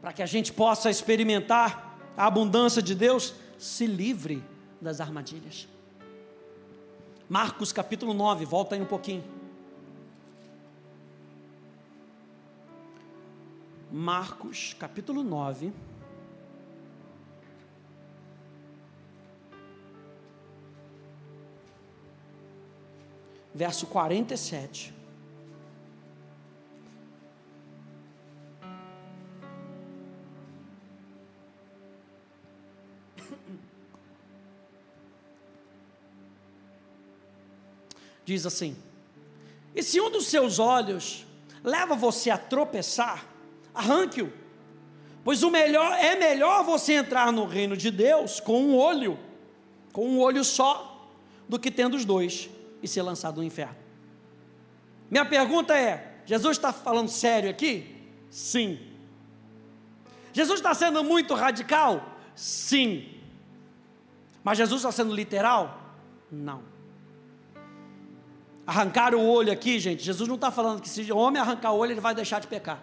Para 0.00 0.12
que 0.12 0.22
a 0.22 0.26
gente 0.26 0.52
possa 0.52 0.88
experimentar 0.90 1.98
a 2.16 2.26
abundância 2.26 2.80
de 2.80 2.94
Deus, 2.94 3.34
se 3.58 3.86
livre 3.86 4.42
das 4.80 5.00
armadilhas. 5.00 5.68
Marcos 7.28 7.72
capítulo 7.72 8.14
9, 8.14 8.44
volta 8.44 8.74
aí 8.74 8.80
um 8.80 8.86
pouquinho. 8.86 9.22
Marcos 13.92 14.74
capítulo 14.78 15.22
9. 15.22 15.72
Verso 23.54 23.86
47. 23.86 24.92
Diz 38.24 38.46
assim: 38.46 38.74
E 39.74 39.82
se 39.82 40.00
um 40.00 40.08
dos 40.10 40.28
seus 40.28 40.58
olhos 40.58 41.26
leva 41.62 41.94
você 41.94 42.30
a 42.30 42.38
tropeçar, 42.38 43.26
arranque-o, 43.74 44.32
pois 45.24 45.42
o 45.42 45.50
melhor 45.50 45.92
é 45.98 46.16
melhor 46.16 46.64
você 46.64 46.94
entrar 46.94 47.30
no 47.32 47.44
reino 47.44 47.76
de 47.76 47.90
Deus 47.90 48.40
com 48.40 48.62
um 48.62 48.74
olho, 48.76 49.18
com 49.92 50.08
um 50.08 50.18
olho 50.20 50.42
só, 50.44 50.86
do 51.48 51.58
que 51.58 51.70
tendo 51.70 51.96
os 51.96 52.04
dois 52.04 52.48
e 52.82 52.88
ser 52.88 53.02
lançado 53.02 53.36
no 53.36 53.44
inferno. 53.44 53.76
Minha 55.10 55.24
pergunta 55.24 55.76
é: 55.76 56.22
Jesus 56.24 56.56
está 56.56 56.72
falando 56.72 57.08
sério 57.08 57.50
aqui? 57.50 57.96
Sim. 58.30 58.78
Jesus 60.32 60.60
está 60.60 60.72
sendo 60.74 61.02
muito 61.02 61.34
radical? 61.34 62.18
Sim. 62.34 63.08
Mas 64.44 64.56
Jesus 64.56 64.80
está 64.80 64.92
sendo 64.92 65.14
literal? 65.14 65.80
Não. 66.30 66.62
Arrancar 68.66 69.14
o 69.14 69.20
olho 69.20 69.52
aqui, 69.52 69.80
gente, 69.80 70.02
Jesus 70.04 70.28
não 70.28 70.36
está 70.36 70.50
falando 70.50 70.80
que 70.80 70.88
se 70.88 71.10
o 71.10 71.16
homem 71.16 71.42
arrancar 71.42 71.72
o 71.72 71.78
olho, 71.78 71.92
ele 71.92 72.00
vai 72.00 72.14
deixar 72.14 72.40
de 72.40 72.46
pecar. 72.46 72.80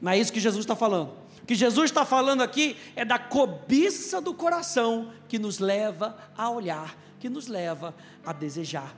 Não 0.00 0.12
é 0.12 0.18
isso 0.18 0.32
que 0.32 0.40
Jesus 0.40 0.64
está 0.64 0.74
falando. 0.74 1.12
O 1.42 1.46
que 1.46 1.54
Jesus 1.54 1.90
está 1.90 2.06
falando 2.06 2.42
aqui 2.42 2.76
é 2.96 3.04
da 3.04 3.18
cobiça 3.18 4.20
do 4.20 4.32
coração 4.32 5.12
que 5.28 5.38
nos 5.38 5.58
leva 5.58 6.16
a 6.36 6.48
olhar 6.48 6.96
que 7.24 7.30
nos 7.30 7.46
leva 7.46 7.94
a 8.22 8.34
desejar. 8.34 8.94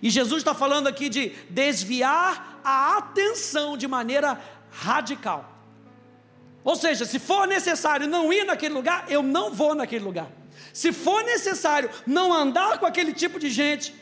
E 0.00 0.08
Jesus 0.08 0.38
está 0.38 0.54
falando 0.54 0.86
aqui 0.86 1.10
de 1.10 1.34
desviar 1.50 2.62
a 2.64 2.96
atenção 2.96 3.76
de 3.76 3.86
maneira 3.86 4.40
radical. 4.70 5.52
Ou 6.64 6.74
seja, 6.76 7.04
se 7.04 7.18
for 7.18 7.46
necessário 7.46 8.06
não 8.06 8.32
ir 8.32 8.44
naquele 8.44 8.72
lugar, 8.72 9.04
eu 9.10 9.22
não 9.22 9.52
vou 9.52 9.74
naquele 9.74 10.02
lugar. 10.02 10.30
Se 10.72 10.94
for 10.94 11.22
necessário 11.24 11.90
não 12.06 12.32
andar 12.32 12.78
com 12.78 12.86
aquele 12.86 13.12
tipo 13.12 13.38
de 13.38 13.50
gente, 13.50 13.94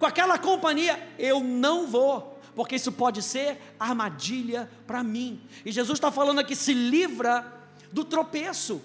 com 0.00 0.06
aquela 0.06 0.36
companhia, 0.36 1.00
eu 1.16 1.38
não 1.38 1.86
vou. 1.86 2.40
porque 2.56 2.74
isso 2.74 2.90
pode 2.90 3.22
ser 3.22 3.56
armadilha 3.78 4.68
para 4.84 5.04
mim. 5.04 5.40
E 5.64 5.70
Jesus 5.70 5.96
está 5.96 6.10
falando 6.10 6.40
aqui: 6.40 6.56
se 6.56 6.74
livra 6.74 7.46
do 7.92 8.04
tropeço 8.04 8.82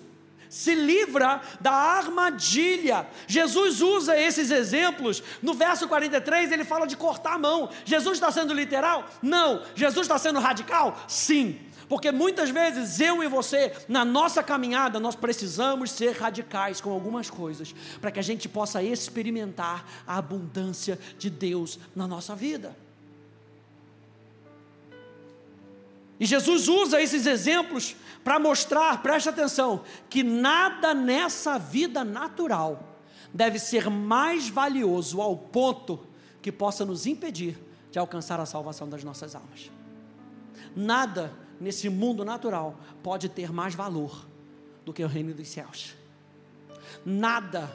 se 0.51 0.75
livra 0.75 1.41
da 1.61 1.71
armadilha. 1.71 3.07
Jesus 3.25 3.81
usa 3.81 4.19
esses 4.19 4.51
exemplos. 4.51 5.23
No 5.41 5.53
verso 5.53 5.87
43, 5.87 6.51
ele 6.51 6.65
fala 6.65 6.85
de 6.85 6.97
cortar 6.97 7.35
a 7.35 7.39
mão. 7.39 7.69
Jesus 7.85 8.17
está 8.17 8.29
sendo 8.29 8.53
literal? 8.53 9.09
Não. 9.21 9.63
Jesus 9.73 10.05
está 10.05 10.17
sendo 10.17 10.41
radical? 10.41 11.05
Sim. 11.07 11.57
Porque 11.87 12.11
muitas 12.11 12.49
vezes 12.49 12.99
eu 12.99 13.23
e 13.23 13.29
você, 13.29 13.73
na 13.87 14.03
nossa 14.03 14.43
caminhada, 14.43 14.99
nós 14.99 15.15
precisamos 15.15 15.89
ser 15.89 16.17
radicais 16.17 16.81
com 16.81 16.91
algumas 16.91 17.29
coisas, 17.29 17.73
para 18.01 18.11
que 18.11 18.19
a 18.19 18.23
gente 18.23 18.49
possa 18.49 18.83
experimentar 18.83 19.85
a 20.05 20.17
abundância 20.17 20.99
de 21.17 21.29
Deus 21.29 21.79
na 21.95 22.05
nossa 22.05 22.35
vida. 22.35 22.75
E 26.21 26.25
Jesus 26.27 26.67
usa 26.67 27.01
esses 27.01 27.25
exemplos 27.25 27.95
para 28.23 28.37
mostrar, 28.37 29.01
preste 29.01 29.27
atenção, 29.27 29.81
que 30.07 30.21
nada 30.21 30.93
nessa 30.93 31.57
vida 31.57 32.03
natural 32.03 32.99
deve 33.33 33.57
ser 33.57 33.89
mais 33.89 34.47
valioso 34.47 35.19
ao 35.19 35.35
ponto 35.35 35.99
que 36.39 36.51
possa 36.51 36.85
nos 36.85 37.07
impedir 37.07 37.57
de 37.89 37.97
alcançar 37.97 38.39
a 38.39 38.45
salvação 38.45 38.87
das 38.87 39.03
nossas 39.03 39.35
almas. 39.35 39.71
Nada 40.75 41.33
nesse 41.59 41.89
mundo 41.89 42.23
natural 42.23 42.79
pode 43.01 43.27
ter 43.27 43.51
mais 43.51 43.73
valor 43.73 44.27
do 44.85 44.93
que 44.93 45.03
o 45.03 45.07
reino 45.07 45.33
dos 45.33 45.47
céus. 45.47 45.95
Nada 47.03 47.67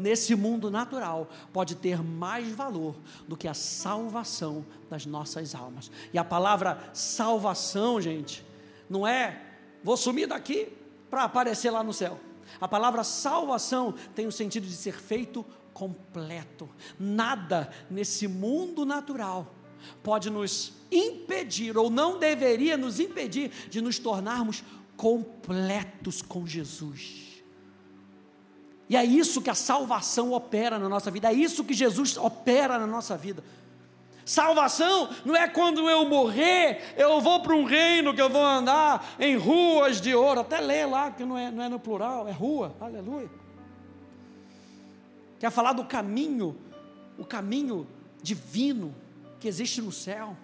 nesse 0.00 0.34
mundo 0.34 0.70
natural 0.70 1.28
pode 1.52 1.76
ter 1.76 2.02
mais 2.02 2.48
valor 2.48 2.96
do 3.28 3.36
que 3.36 3.46
a 3.46 3.54
salvação 3.54 4.64
das 4.88 5.06
nossas 5.06 5.54
almas. 5.54 5.90
E 6.12 6.18
a 6.18 6.24
palavra 6.24 6.90
salvação, 6.92 8.00
gente, 8.00 8.44
não 8.88 9.06
é 9.06 9.42
vou 9.84 9.96
sumir 9.96 10.26
daqui 10.26 10.72
para 11.08 11.24
aparecer 11.24 11.70
lá 11.70 11.82
no 11.82 11.92
céu. 11.92 12.18
A 12.60 12.66
palavra 12.66 13.04
salvação 13.04 13.94
tem 14.14 14.26
o 14.26 14.32
sentido 14.32 14.66
de 14.66 14.74
ser 14.74 14.94
feito 14.94 15.44
completo. 15.72 16.68
Nada 16.98 17.70
nesse 17.90 18.26
mundo 18.26 18.84
natural 18.84 19.54
pode 20.02 20.28
nos 20.28 20.72
impedir, 20.90 21.78
ou 21.78 21.88
não 21.88 22.18
deveria 22.18 22.76
nos 22.76 23.00
impedir, 23.00 23.50
de 23.70 23.80
nos 23.80 23.98
tornarmos 23.98 24.64
completos 24.96 26.20
com 26.20 26.46
Jesus. 26.46 27.29
E 28.90 28.96
é 28.96 29.04
isso 29.04 29.40
que 29.40 29.48
a 29.48 29.54
salvação 29.54 30.32
opera 30.32 30.76
na 30.76 30.88
nossa 30.88 31.12
vida, 31.12 31.30
é 31.30 31.32
isso 31.32 31.62
que 31.62 31.72
Jesus 31.72 32.16
opera 32.16 32.76
na 32.76 32.88
nossa 32.88 33.16
vida. 33.16 33.44
Salvação 34.24 35.08
não 35.24 35.36
é 35.36 35.46
quando 35.46 35.88
eu 35.88 36.08
morrer, 36.08 36.94
eu 36.96 37.20
vou 37.20 37.40
para 37.40 37.54
um 37.54 37.62
reino 37.62 38.12
que 38.12 38.20
eu 38.20 38.28
vou 38.28 38.44
andar 38.44 39.14
em 39.20 39.36
ruas 39.36 40.00
de 40.00 40.12
ouro. 40.12 40.40
Até 40.40 40.58
lê 40.58 40.84
lá, 40.84 41.12
que 41.12 41.24
não 41.24 41.38
é, 41.38 41.52
não 41.52 41.62
é 41.62 41.68
no 41.68 41.78
plural, 41.78 42.26
é 42.26 42.32
rua, 42.32 42.74
aleluia. 42.80 43.30
Quer 45.38 45.52
falar 45.52 45.72
do 45.72 45.84
caminho, 45.84 46.56
o 47.16 47.24
caminho 47.24 47.86
divino 48.20 48.92
que 49.38 49.46
existe 49.46 49.80
no 49.80 49.92
céu. 49.92 50.36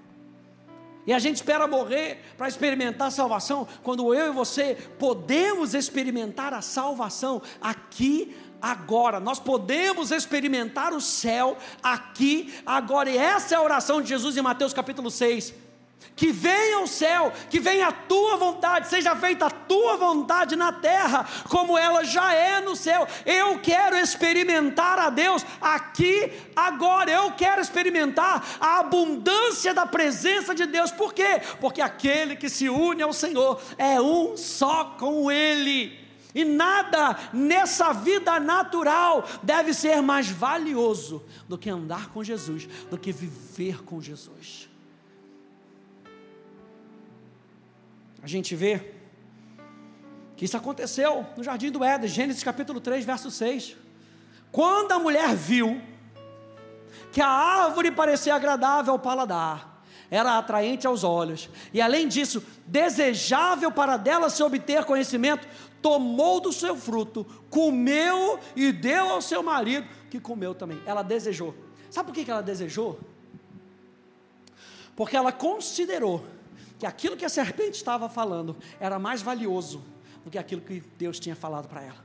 E 1.06 1.12
a 1.12 1.18
gente 1.18 1.36
espera 1.36 1.68
morrer 1.68 2.20
para 2.36 2.48
experimentar 2.48 3.08
a 3.08 3.10
salvação, 3.10 3.68
quando 3.82 4.12
eu 4.12 4.26
e 4.26 4.34
você 4.34 4.76
podemos 4.98 5.72
experimentar 5.72 6.52
a 6.52 6.60
salvação 6.60 7.40
aqui 7.60 8.36
agora. 8.60 9.20
Nós 9.20 9.38
podemos 9.38 10.10
experimentar 10.10 10.92
o 10.92 11.00
céu 11.00 11.56
aqui 11.82 12.52
agora. 12.64 13.08
E 13.08 13.16
essa 13.16 13.54
é 13.54 13.58
a 13.58 13.62
oração 13.62 14.02
de 14.02 14.08
Jesus 14.08 14.36
em 14.36 14.42
Mateus 14.42 14.72
capítulo 14.72 15.10
6. 15.10 15.65
Que 16.14 16.30
venha 16.30 16.80
o 16.80 16.86
céu, 16.86 17.32
que 17.50 17.58
venha 17.58 17.88
a 17.88 17.92
tua 17.92 18.36
vontade, 18.36 18.88
seja 18.88 19.16
feita 19.16 19.46
a 19.46 19.50
tua 19.50 19.96
vontade 19.96 20.56
na 20.56 20.72
terra, 20.72 21.26
como 21.48 21.76
ela 21.76 22.04
já 22.04 22.32
é 22.32 22.60
no 22.60 22.76
céu. 22.76 23.06
Eu 23.24 23.58
quero 23.58 23.96
experimentar 23.96 24.98
a 24.98 25.10
Deus 25.10 25.44
aqui, 25.60 26.32
agora. 26.54 27.10
Eu 27.10 27.32
quero 27.32 27.60
experimentar 27.60 28.44
a 28.60 28.80
abundância 28.80 29.74
da 29.74 29.86
presença 29.86 30.54
de 30.54 30.66
Deus. 30.66 30.90
Por 30.90 31.12
quê? 31.12 31.40
Porque 31.60 31.80
aquele 31.80 32.36
que 32.36 32.48
se 32.48 32.68
une 32.68 33.02
ao 33.02 33.12
Senhor 33.12 33.60
é 33.76 34.00
um 34.00 34.36
só 34.36 34.96
com 34.98 35.30
Ele. 35.30 36.06
E 36.36 36.44
nada 36.44 37.18
nessa 37.32 37.94
vida 37.94 38.38
natural 38.38 39.26
deve 39.42 39.72
ser 39.72 40.02
mais 40.02 40.28
valioso 40.28 41.24
do 41.48 41.56
que 41.56 41.70
andar 41.70 42.10
com 42.10 42.22
Jesus, 42.22 42.68
do 42.90 42.98
que 42.98 43.10
viver 43.10 43.82
com 43.82 44.02
Jesus. 44.02 44.68
A 48.26 48.28
gente 48.28 48.56
vê 48.56 48.80
que 50.36 50.46
isso 50.46 50.56
aconteceu 50.56 51.24
no 51.36 51.44
jardim 51.44 51.70
do 51.70 51.84
Éden, 51.84 52.08
Gênesis 52.08 52.42
capítulo 52.42 52.80
3, 52.80 53.04
verso 53.04 53.30
6. 53.30 53.76
Quando 54.50 54.90
a 54.90 54.98
mulher 54.98 55.36
viu 55.36 55.80
que 57.12 57.20
a 57.20 57.28
árvore 57.28 57.92
parecia 57.92 58.34
agradável 58.34 58.94
ao 58.94 58.98
paladar, 58.98 59.80
era 60.10 60.38
atraente 60.38 60.88
aos 60.88 61.04
olhos, 61.04 61.48
e 61.72 61.80
além 61.80 62.08
disso, 62.08 62.42
desejável 62.66 63.70
para 63.70 63.96
dela 63.96 64.28
se 64.28 64.42
obter 64.42 64.84
conhecimento, 64.84 65.46
tomou 65.80 66.40
do 66.40 66.52
seu 66.52 66.74
fruto, 66.74 67.24
comeu 67.48 68.40
e 68.56 68.72
deu 68.72 69.08
ao 69.08 69.22
seu 69.22 69.40
marido, 69.40 69.86
que 70.10 70.18
comeu 70.18 70.52
também. 70.52 70.82
Ela 70.84 71.04
desejou. 71.04 71.54
Sabe 71.88 72.10
por 72.10 72.24
que 72.24 72.28
ela 72.28 72.42
desejou? 72.42 72.98
Porque 74.96 75.16
ela 75.16 75.30
considerou 75.30 76.26
que 76.78 76.86
aquilo 76.86 77.16
que 77.16 77.24
a 77.24 77.28
serpente 77.28 77.76
estava 77.76 78.08
falando 78.08 78.56
era 78.78 78.98
mais 78.98 79.22
valioso 79.22 79.82
do 80.24 80.30
que 80.30 80.38
aquilo 80.38 80.60
que 80.60 80.80
Deus 80.98 81.18
tinha 81.18 81.36
falado 81.36 81.68
para 81.68 81.82
ela. 81.82 82.04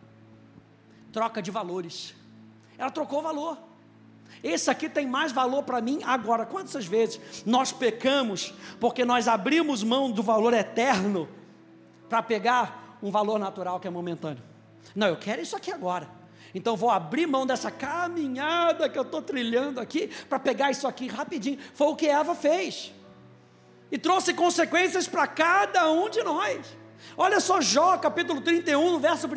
Troca 1.11 1.41
de 1.41 1.51
valores. 1.51 2.13
Ela 2.77 2.91
trocou 2.91 3.21
valor. 3.21 3.57
Esse 4.43 4.71
aqui 4.71 4.89
tem 4.89 5.05
mais 5.05 5.31
valor 5.31 5.63
para 5.63 5.81
mim 5.81 5.99
agora. 6.03 6.45
Quantas 6.45 6.85
vezes 6.85 7.19
nós 7.45 7.71
pecamos 7.71 8.53
porque 8.79 9.03
nós 9.03 9.27
abrimos 9.27 9.83
mão 9.83 10.09
do 10.09 10.23
valor 10.23 10.53
eterno 10.53 11.27
para 12.09 12.23
pegar 12.23 12.97
um 13.03 13.11
valor 13.11 13.39
natural 13.39 13.79
que 13.79 13.87
é 13.87 13.91
momentâneo. 13.91 14.43
Não, 14.95 15.07
eu 15.07 15.17
quero 15.17 15.41
isso 15.41 15.55
aqui 15.55 15.71
agora. 15.71 16.09
Então 16.53 16.75
vou 16.75 16.89
abrir 16.89 17.27
mão 17.27 17.45
dessa 17.45 17.71
caminhada 17.71 18.89
que 18.89 18.97
eu 18.97 19.03
estou 19.03 19.21
trilhando 19.21 19.79
aqui 19.79 20.09
para 20.27 20.39
pegar 20.39 20.71
isso 20.71 20.87
aqui 20.87 21.07
rapidinho. 21.07 21.59
Foi 21.73 21.87
o 21.87 21.95
que 21.95 22.07
Eva 22.07 22.35
fez. 22.35 22.91
E 23.91 23.97
trouxe 23.97 24.33
consequências 24.33 25.07
para 25.07 25.27
cada 25.27 25.91
um 25.91 26.09
de 26.09 26.23
nós. 26.23 26.65
Olha 27.17 27.39
só 27.39 27.59
Jó, 27.59 27.97
capítulo 27.97 28.39
31, 28.41 28.91
no 28.91 28.99
verso 28.99 29.27
1, 29.27 29.29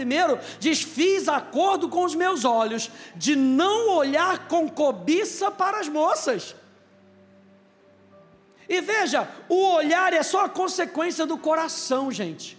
diz: 0.61 0.83
Fiz 0.83 1.29
acordo 1.29 1.89
com 1.89 2.05
os 2.05 2.15
meus 2.15 2.45
olhos 2.45 2.91
de 3.17 3.35
não 3.35 3.91
olhar 3.91 4.47
com 4.47 4.69
cobiça 4.69 5.51
para 5.51 5.81
as 5.81 5.89
moças. 5.89 6.55
E 8.69 8.81
veja, 8.81 9.29
o 9.49 9.75
olhar 9.75 10.13
é 10.13 10.23
só 10.23 10.45
a 10.45 10.49
consequência 10.49 11.27
do 11.27 11.37
coração, 11.37 12.11
gente. 12.11 12.57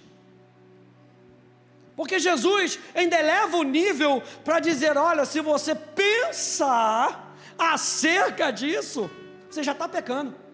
Porque 1.95 2.19
Jesus 2.19 2.77
ainda 2.93 3.17
eleva 3.17 3.58
o 3.58 3.63
nível 3.63 4.21
para 4.43 4.60
dizer: 4.60 4.97
olha, 4.97 5.25
se 5.25 5.39
você 5.39 5.73
pensar 5.73 7.34
acerca 7.58 8.51
disso, 8.51 9.10
você 9.49 9.63
já 9.63 9.71
está 9.71 9.88
pecando. 9.88 10.44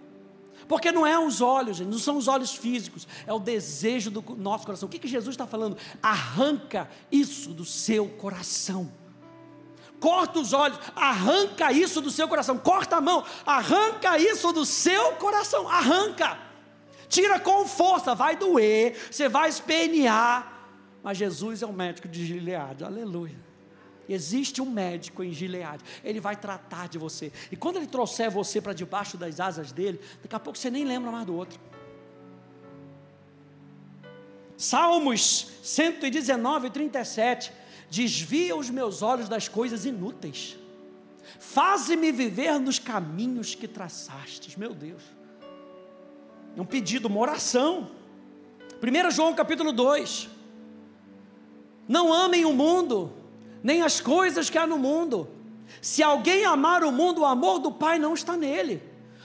Porque 0.72 0.90
não 0.90 1.06
é 1.06 1.20
os 1.20 1.42
olhos, 1.42 1.76
gente, 1.76 1.90
não 1.90 2.00
são 2.00 2.16
os 2.16 2.30
olhos 2.30 2.56
físicos, 2.56 3.06
é 3.28 3.34
o 3.34 3.40
desejo 3.40 4.10
do 4.10 4.24
nosso 4.38 4.66
coração. 4.66 4.88
O 4.88 4.90
que, 4.90 5.00
que 5.00 5.08
Jesus 5.10 5.34
está 5.34 5.46
falando? 5.46 5.76
Arranca 6.02 6.90
isso 7.12 7.54
do 7.54 7.66
seu 7.66 8.08
coração. 8.08 8.90
Corta 10.00 10.40
os 10.40 10.54
olhos, 10.54 10.80
arranca 10.96 11.74
isso 11.74 12.00
do 12.00 12.10
seu 12.10 12.26
coração. 12.26 12.58
Corta 12.58 12.96
a 12.96 13.02
mão, 13.02 13.22
arranca 13.46 14.18
isso 14.18 14.54
do 14.54 14.66
seu 14.66 15.12
coração. 15.16 15.68
Arranca. 15.68 16.40
Tira 17.10 17.38
com 17.38 17.68
força, 17.68 18.16
vai 18.16 18.38
doer, 18.38 18.96
você 19.12 19.28
vai 19.28 19.50
espernear, 19.50 20.70
mas 21.04 21.18
Jesus 21.18 21.62
é 21.62 21.66
o 21.66 21.74
médico 21.74 22.08
de 22.08 22.26
Gileade, 22.26 22.86
aleluia. 22.86 23.51
Existe 24.10 24.62
um 24.62 24.70
médico 24.70 25.24
em 25.24 25.32
Gileade, 25.32 25.84
ele 26.04 26.20
vai 26.20 26.36
tratar 26.36 26.90
de 26.90 26.98
você. 26.98 27.32
E 27.52 27.56
quando 27.56 27.78
ele 27.78 27.88
trouxer 27.88 28.30
você 28.30 28.60
para 28.60 28.74
debaixo 28.74 29.18
das 29.18 29.40
asas 29.40 29.72
dele, 29.72 30.00
daqui 30.22 30.36
a 30.36 30.40
pouco 30.40 30.58
você 30.58 30.70
nem 30.70 30.84
lembra 30.84 31.12
mais 31.12 31.26
do 31.26 31.36
outro. 31.36 31.60
Salmos 34.58 35.48
119, 35.64 36.70
37. 36.70 37.52
Desvia 37.90 38.56
os 38.56 38.70
meus 38.70 39.02
olhos 39.02 39.28
das 39.28 39.48
coisas 39.48 39.86
inúteis. 39.86 40.58
Faze-me 41.40 42.12
viver 42.12 42.60
nos 42.60 42.78
caminhos 42.78 43.56
que 43.56 43.68
traçastes. 43.68 44.56
Meu 44.56 44.74
Deus. 44.74 45.02
É 46.56 46.62
um 46.62 46.66
pedido, 46.66 47.08
uma 47.08 47.20
oração. 47.20 47.90
1 48.82 49.12
João 49.12 49.34
capítulo 49.34 49.72
2. 49.72 50.30
Não 51.88 52.14
amem 52.14 52.46
o 52.46 52.54
mundo, 52.54 53.12
nem 53.64 53.82
as 53.82 54.00
coisas 54.00 54.50
que 54.50 54.58
há 54.58 54.66
no 54.66 54.78
mundo. 54.78 55.28
Se 55.82 56.04
alguém 56.04 56.46
amar 56.46 56.84
o 56.84 56.92
mundo, 56.92 57.22
o 57.22 57.26
amor 57.26 57.60
do 57.60 57.72
Pai 57.72 58.00
não 58.00 58.14
está 58.14 58.36
nele. 58.36 58.82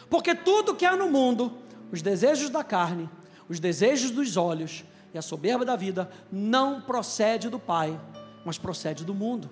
Porque 0.08 0.34
tudo 0.34 0.74
que 0.74 0.84
há 0.84 0.96
no 0.96 1.10
mundo, 1.10 1.52
os 1.90 2.02
desejos 2.02 2.50
da 2.50 2.62
carne, 2.62 3.08
os 3.48 3.58
desejos 3.58 4.10
dos 4.10 4.36
olhos 4.36 4.84
e 5.12 5.18
a 5.18 5.22
soberba 5.22 5.64
da 5.64 5.76
vida, 5.76 6.10
não 6.30 6.80
procede 6.80 7.48
do 7.48 7.58
Pai, 7.58 7.98
mas 8.44 8.58
procede 8.58 9.04
do 9.04 9.14
mundo. 9.14 9.50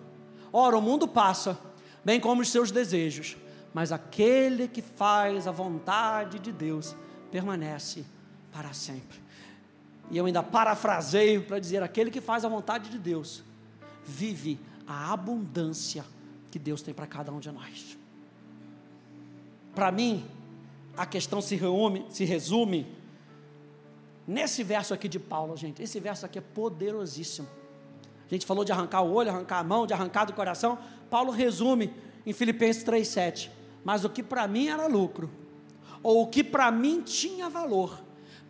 Ora, 0.52 0.76
o 0.76 0.82
mundo 0.82 1.08
passa, 1.08 1.58
bem 2.04 2.20
como 2.20 2.42
os 2.42 2.48
seus 2.48 2.70
desejos, 2.70 3.36
mas 3.72 3.90
aquele 3.90 4.68
que 4.68 4.80
faz 4.80 5.48
a 5.48 5.50
vontade 5.50 6.38
de 6.38 6.52
Deus 6.52 6.94
permanece 7.30 8.04
para 8.52 8.72
sempre. 8.72 9.18
E 10.10 10.16
eu 10.16 10.26
ainda 10.26 10.42
parafraseio 10.42 11.42
para 11.42 11.58
dizer: 11.58 11.82
aquele 11.82 12.10
que 12.10 12.20
faz 12.20 12.44
a 12.44 12.48
vontade 12.48 12.88
de 12.90 12.98
Deus 12.98 13.42
vive 14.04 14.60
a 14.86 15.12
abundância 15.12 16.04
que 16.50 16.58
Deus 16.58 16.82
tem 16.82 16.94
para 16.94 17.06
cada 17.06 17.32
um 17.32 17.40
de 17.40 17.50
nós. 17.50 17.96
Para 19.74 19.90
mim, 19.90 20.24
a 20.96 21.04
questão 21.04 21.40
se 21.40 21.56
resume, 21.56 22.06
se 22.10 22.24
resume 22.24 22.86
nesse 24.26 24.62
verso 24.62 24.94
aqui 24.94 25.08
de 25.08 25.18
Paulo, 25.18 25.56
gente. 25.56 25.82
Esse 25.82 25.98
verso 25.98 26.24
aqui 26.24 26.38
é 26.38 26.42
poderosíssimo. 26.42 27.48
A 28.26 28.34
gente 28.34 28.46
falou 28.46 28.64
de 28.64 28.72
arrancar 28.72 29.02
o 29.02 29.12
olho, 29.12 29.30
arrancar 29.30 29.58
a 29.58 29.64
mão, 29.64 29.86
de 29.86 29.92
arrancar 29.92 30.24
do 30.24 30.32
coração. 30.32 30.78
Paulo 31.10 31.30
resume 31.30 31.92
em 32.24 32.32
Filipenses 32.32 32.84
3,7. 32.84 33.50
Mas 33.84 34.04
o 34.04 34.08
que 34.08 34.22
para 34.22 34.48
mim 34.48 34.68
era 34.68 34.86
lucro, 34.86 35.30
ou 36.02 36.22
o 36.22 36.26
que 36.28 36.42
para 36.42 36.70
mim 36.70 37.02
tinha 37.02 37.50
valor, 37.50 38.02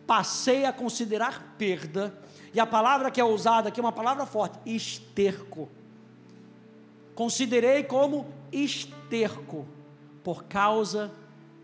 passei 0.07 0.65
a 0.65 0.71
considerar 0.71 1.55
perda. 1.57 2.17
E 2.53 2.59
a 2.59 2.65
palavra 2.65 3.11
que 3.11 3.19
é 3.19 3.25
usada 3.25 3.67
aqui 3.67 3.79
é 3.79 3.83
uma 3.83 3.91
palavra 3.91 4.25
forte: 4.25 4.57
esterco. 4.65 5.69
Considerei 7.15 7.83
como 7.83 8.27
esterco, 8.51 9.65
por 10.23 10.43
causa 10.43 11.11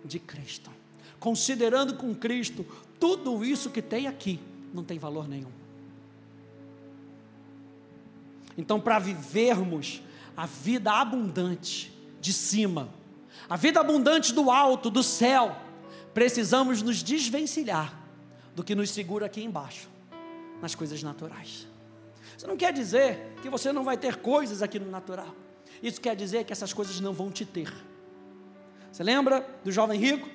de 0.03 0.19
Cristo. 0.19 0.71
Considerando 1.19 1.95
com 1.95 2.15
Cristo, 2.15 2.65
tudo 2.99 3.43
isso 3.43 3.69
que 3.69 3.81
tem 3.81 4.07
aqui 4.07 4.39
não 4.73 4.83
tem 4.83 4.97
valor 4.97 5.27
nenhum. 5.27 5.51
Então, 8.57 8.79
para 8.79 8.99
vivermos 8.99 10.01
a 10.35 10.45
vida 10.45 10.91
abundante 10.91 11.91
de 12.19 12.31
cima, 12.31 12.89
a 13.49 13.55
vida 13.55 13.79
abundante 13.79 14.33
do 14.33 14.51
alto, 14.51 14.89
do 14.89 15.03
céu, 15.03 15.55
precisamos 16.13 16.81
nos 16.81 17.01
desvencilhar 17.01 17.99
do 18.55 18.63
que 18.63 18.75
nos 18.75 18.89
segura 18.91 19.25
aqui 19.25 19.43
embaixo, 19.43 19.89
nas 20.61 20.75
coisas 20.75 21.01
naturais. 21.01 21.67
Isso 22.41 22.47
não 22.47 22.57
quer 22.57 22.73
dizer 22.73 23.35
que 23.43 23.49
você 23.49 23.71
não 23.71 23.83
vai 23.83 23.95
ter 23.95 24.15
coisas 24.15 24.63
aqui 24.63 24.79
no 24.79 24.89
natural. 24.89 25.27
Isso 25.83 26.01
quer 26.01 26.15
dizer 26.15 26.43
que 26.43 26.51
essas 26.51 26.73
coisas 26.73 26.99
não 26.99 27.13
vão 27.13 27.29
te 27.29 27.45
ter. 27.45 27.71
Você 28.91 29.03
lembra 29.03 29.47
do 29.63 29.71
jovem 29.71 29.99
rico 29.99 30.27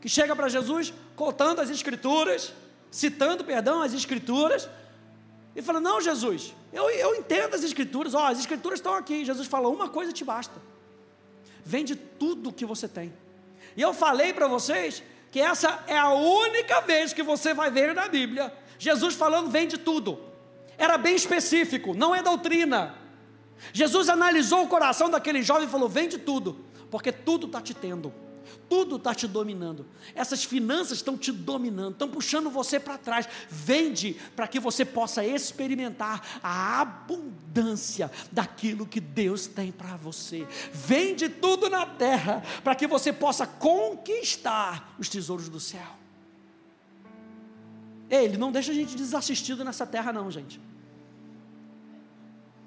que 0.00 0.08
chega 0.08 0.34
para 0.34 0.48
Jesus 0.48 0.94
contando 1.14 1.60
as 1.60 1.68
escrituras, 1.68 2.54
citando, 2.90 3.44
perdão, 3.44 3.82
as 3.82 3.92
escrituras, 3.92 4.66
e 5.54 5.60
fala: 5.60 5.78
Não, 5.78 6.00
Jesus, 6.00 6.54
eu, 6.72 6.88
eu 6.88 7.14
entendo 7.14 7.54
as 7.54 7.64
escrituras, 7.64 8.14
ó, 8.14 8.28
as 8.28 8.38
escrituras 8.38 8.78
estão 8.78 8.94
aqui. 8.94 9.22
Jesus 9.22 9.46
fala: 9.46 9.68
Uma 9.68 9.90
coisa 9.90 10.14
te 10.14 10.24
basta, 10.24 10.54
vende 11.62 11.94
tudo 11.94 12.50
que 12.50 12.64
você 12.64 12.88
tem. 12.88 13.12
E 13.76 13.82
eu 13.82 13.92
falei 13.92 14.32
para 14.32 14.48
vocês 14.48 15.02
que 15.30 15.38
essa 15.38 15.84
é 15.86 15.98
a 15.98 16.14
única 16.14 16.80
vez 16.80 17.12
que 17.12 17.22
você 17.22 17.52
vai 17.52 17.70
ver 17.70 17.94
na 17.94 18.08
Bíblia 18.08 18.50
Jesus 18.80 19.14
falando 19.14 19.50
vende 19.50 19.76
tudo. 19.76 20.29
Era 20.80 20.98
bem 20.98 21.14
específico, 21.14 21.94
não 21.94 22.12
é 22.14 22.22
doutrina. 22.22 22.96
Jesus 23.72 24.08
analisou 24.08 24.64
o 24.64 24.68
coração 24.68 25.08
daquele 25.08 25.42
jovem 25.42 25.68
e 25.68 25.70
falou: 25.70 25.88
vende 25.88 26.18
tudo, 26.18 26.64
porque 26.90 27.12
tudo 27.12 27.46
está 27.46 27.60
te 27.60 27.74
tendo 27.74 28.12
tudo 28.68 28.96
está 28.96 29.14
te 29.14 29.26
dominando. 29.26 29.84
Essas 30.14 30.44
finanças 30.44 30.98
estão 30.98 31.18
te 31.18 31.32
dominando, 31.32 31.92
estão 31.92 32.08
puxando 32.08 32.48
você 32.50 32.78
para 32.78 32.96
trás. 32.96 33.28
Vende 33.48 34.16
para 34.36 34.46
que 34.46 34.60
você 34.60 34.84
possa 34.84 35.24
experimentar 35.24 36.40
a 36.42 36.80
abundância 36.80 38.10
daquilo 38.30 38.86
que 38.86 39.00
Deus 39.00 39.46
tem 39.46 39.72
para 39.72 39.96
você. 39.96 40.46
Vende 40.72 41.28
tudo 41.28 41.68
na 41.68 41.84
terra 41.84 42.42
para 42.62 42.74
que 42.74 42.86
você 42.86 43.12
possa 43.12 43.46
conquistar 43.46 44.94
os 44.98 45.08
tesouros 45.08 45.48
do 45.48 45.60
céu. 45.60 45.98
Ele 48.08 48.36
não 48.36 48.50
deixa 48.50 48.72
a 48.72 48.74
gente 48.74 48.96
desassistido 48.96 49.64
nessa 49.64 49.86
terra, 49.86 50.12
não, 50.12 50.30
gente. 50.30 50.60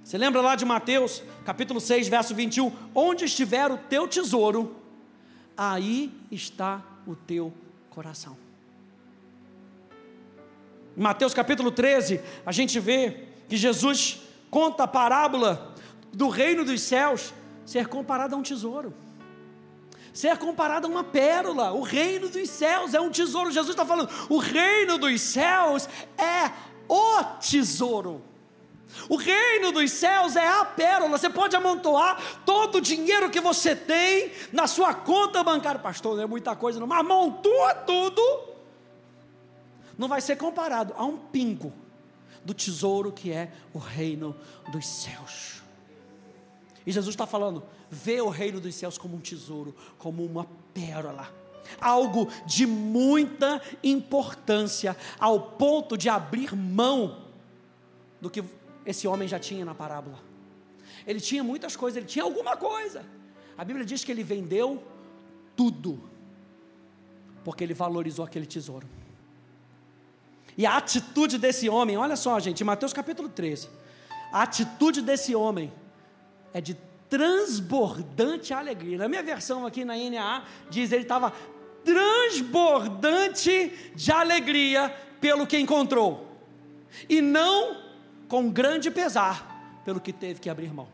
Você 0.04 0.18
lembra 0.18 0.42
lá 0.42 0.56
de 0.56 0.66
Mateus, 0.66 1.24
capítulo 1.46 1.80
6, 1.80 2.10
verso 2.10 2.36
21? 2.36 2.72
Onde 2.94 3.24
estiver 3.24 3.72
o 3.72 3.78
teu 3.78 4.06
tesouro, 4.06 4.76
aí 5.56 6.12
está 6.30 6.84
o 7.08 7.16
teu 7.16 7.54
coração. 7.90 8.36
Em 10.98 11.02
Mateus 11.02 11.34
capítulo 11.34 11.72
13, 11.72 12.20
a 12.46 12.52
gente 12.52 12.80
vê 12.82 13.24
que 13.48 13.56
Jesus 13.56 14.22
conta 14.52 14.84
a 14.84 14.88
parábola 14.88 15.74
do 16.12 16.28
reino 16.28 16.66
dos 16.66 16.82
céus 16.82 17.34
ser 17.66 17.88
comparado 17.88 18.36
a 18.36 18.38
um 18.38 18.44
tesouro. 18.44 18.94
Ser 20.14 20.38
comparado 20.38 20.86
a 20.86 20.90
uma 20.90 21.04
pérola, 21.04 21.72
o 21.72 21.82
reino 21.82 22.28
dos 22.28 22.50
céus 22.50 22.94
é 22.94 23.00
um 23.00 23.10
tesouro. 23.10 23.52
Jesus 23.52 23.72
está 23.72 23.86
falando, 23.86 24.10
o 24.30 24.38
reino 24.38 24.98
dos 24.98 25.22
céus 25.22 25.88
é 26.18 26.52
o 26.90 27.24
tesouro. 27.40 28.22
O 29.10 29.16
reino 29.16 29.72
dos 29.72 29.92
céus 29.92 30.36
é 30.36 30.48
a 30.48 30.66
pérola. 30.66 31.18
Você 31.18 31.30
pode 31.30 31.56
amontoar 31.56 32.22
todo 32.46 32.78
o 32.78 32.82
dinheiro 32.82 33.30
que 33.30 33.42
você 33.42 33.76
tem 33.76 34.32
na 34.52 34.68
sua 34.68 34.94
conta 34.94 35.44
bancária. 35.44 35.80
Pastor, 35.80 36.16
não 36.16 36.24
é 36.24 36.28
muita 36.28 36.56
coisa, 36.56 36.80
não, 36.80 36.88
mas 36.88 37.00
amontoa 37.00 37.76
tudo. 37.76 38.22
Não 39.98 40.08
vai 40.08 40.22
ser 40.22 40.38
comparado 40.38 40.94
a 40.98 41.06
um 41.06 41.18
pingo 41.18 41.74
do 42.44 42.54
tesouro 42.54 43.12
que 43.12 43.32
é 43.32 43.52
o 43.74 43.78
reino 43.78 44.36
dos 44.72 44.86
céus. 44.86 45.62
E 46.86 46.92
Jesus 46.92 47.14
está 47.14 47.26
falando: 47.26 47.64
vê 47.90 48.22
o 48.22 48.30
reino 48.30 48.60
dos 48.60 48.76
céus 48.76 48.98
como 48.98 49.16
um 49.16 49.20
tesouro, 49.20 49.76
como 49.98 50.26
uma 50.26 50.48
pérola. 50.74 51.30
Algo 51.80 52.28
de 52.46 52.66
muita 52.66 53.62
importância, 53.82 54.98
ao 55.18 55.40
ponto 55.40 55.98
de 55.98 56.10
abrir 56.10 56.54
mão 56.54 57.24
do 58.20 58.30
que 58.30 58.44
esse 58.86 59.08
homem 59.08 59.28
já 59.28 59.40
tinha 59.40 59.66
na 59.66 59.74
parábola. 59.74 60.20
Ele 61.06 61.20
tinha 61.20 61.44
muitas 61.44 61.76
coisas, 61.76 61.98
ele 61.98 62.06
tinha 62.06 62.24
alguma 62.24 62.56
coisa. 62.56 63.06
A 63.58 63.64
Bíblia 63.64 63.86
diz 63.86 64.04
que 64.04 64.12
ele 64.12 64.24
vendeu 64.24 64.84
tudo, 65.56 66.02
porque 67.44 67.64
ele 67.64 67.74
valorizou 67.74 68.26
aquele 68.26 68.46
tesouro. 68.46 68.88
E 70.58 70.66
a 70.66 70.78
atitude 70.78 71.38
desse 71.38 71.68
homem, 71.68 71.98
olha 71.98 72.16
só, 72.16 72.40
gente, 72.40 72.64
Mateus 72.64 72.94
capítulo 72.94 73.30
13, 73.30 73.70
a 74.32 74.44
atitude 74.44 75.02
desse 75.02 75.36
homem 75.36 75.72
é 76.54 76.62
de 76.62 76.76
transbordante 77.10 78.54
alegria. 78.54 78.98
Na 78.98 79.08
minha 79.08 79.24
versão 79.24 79.66
aqui 79.66 79.86
na 79.86 79.96
NAA, 79.96 80.44
diz 80.70 80.92
ele 80.92 81.04
estava 81.04 81.34
transbordante 81.84 83.92
de 83.96 84.12
alegria 84.12 84.90
pelo 85.20 85.46
que 85.46 85.58
encontrou, 85.58 86.28
e 87.08 87.22
não 87.22 87.83
com 88.34 88.50
grande 88.50 88.90
pesar 88.90 89.80
pelo 89.86 90.02
que 90.02 90.12
teve 90.12 90.40
que 90.40 90.50
abrir 90.50 90.74
mão. 90.74 90.88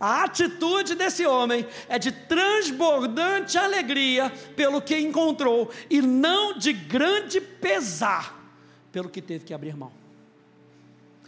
A 0.00 0.24
atitude 0.24 0.94
desse 0.94 1.26
homem 1.26 1.66
é 1.86 1.98
de 1.98 2.10
transbordante 2.10 3.58
alegria 3.58 4.30
pelo 4.56 4.80
que 4.80 4.98
encontrou 4.98 5.70
e 5.90 6.00
não 6.00 6.56
de 6.56 6.72
grande 6.72 7.42
pesar 7.42 8.42
pelo 8.90 9.10
que 9.10 9.20
teve 9.20 9.44
que 9.44 9.52
abrir 9.52 9.76
mão. 9.76 9.92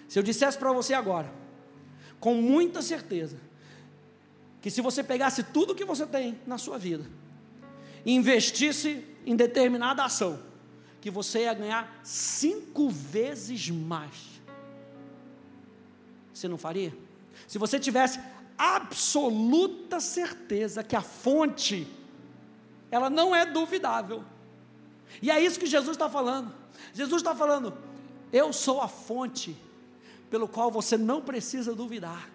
Se 0.09 0.19
eu 0.19 0.23
dissesse 0.23 0.57
para 0.57 0.73
você 0.73 0.95
agora, 0.95 1.31
com 2.19 2.35
muita 2.37 2.81
certeza, 2.81 3.37
que 4.63 4.71
se 4.71 4.81
você 4.81 5.05
pegasse 5.05 5.43
tudo 5.43 5.75
que 5.75 5.85
você 5.85 6.07
tem 6.07 6.41
na 6.47 6.57
sua 6.57 6.79
vida 6.79 7.05
e 8.03 8.15
investisse 8.15 9.05
em 9.27 9.37
determinada 9.37 10.03
ação, 10.03 10.41
que 11.03 11.11
você 11.11 11.41
ia 11.41 11.53
ganhar 11.53 12.01
cinco 12.03 12.89
vezes 12.89 13.69
mais 13.69 14.34
você 16.35 16.49
não 16.49 16.59
faria? 16.59 16.95
Se 17.47 17.59
você 17.59 17.79
tivesse 17.79 18.21
absoluta 18.59 20.01
certeza 20.01 20.83
que 20.83 20.97
a 20.97 21.01
fonte, 21.01 21.87
ela 22.91 23.09
não 23.09 23.35
é 23.35 23.47
duvidável. 23.47 24.25
E 25.23 25.31
é 25.31 25.41
isso 25.41 25.59
que 25.59 25.67
Jesus 25.67 25.97
está 25.97 26.11
falando. 26.11 26.53
Jesus 26.93 27.23
está 27.23 27.35
falando, 27.35 27.77
eu 28.33 28.53
sou 28.53 28.81
a 28.81 28.89
fonte 28.89 29.57
pelo 30.29 30.49
qual 30.49 30.71
você 30.71 30.99
não 30.99 31.23
precisa 31.23 31.75
duvidar. 31.75 32.29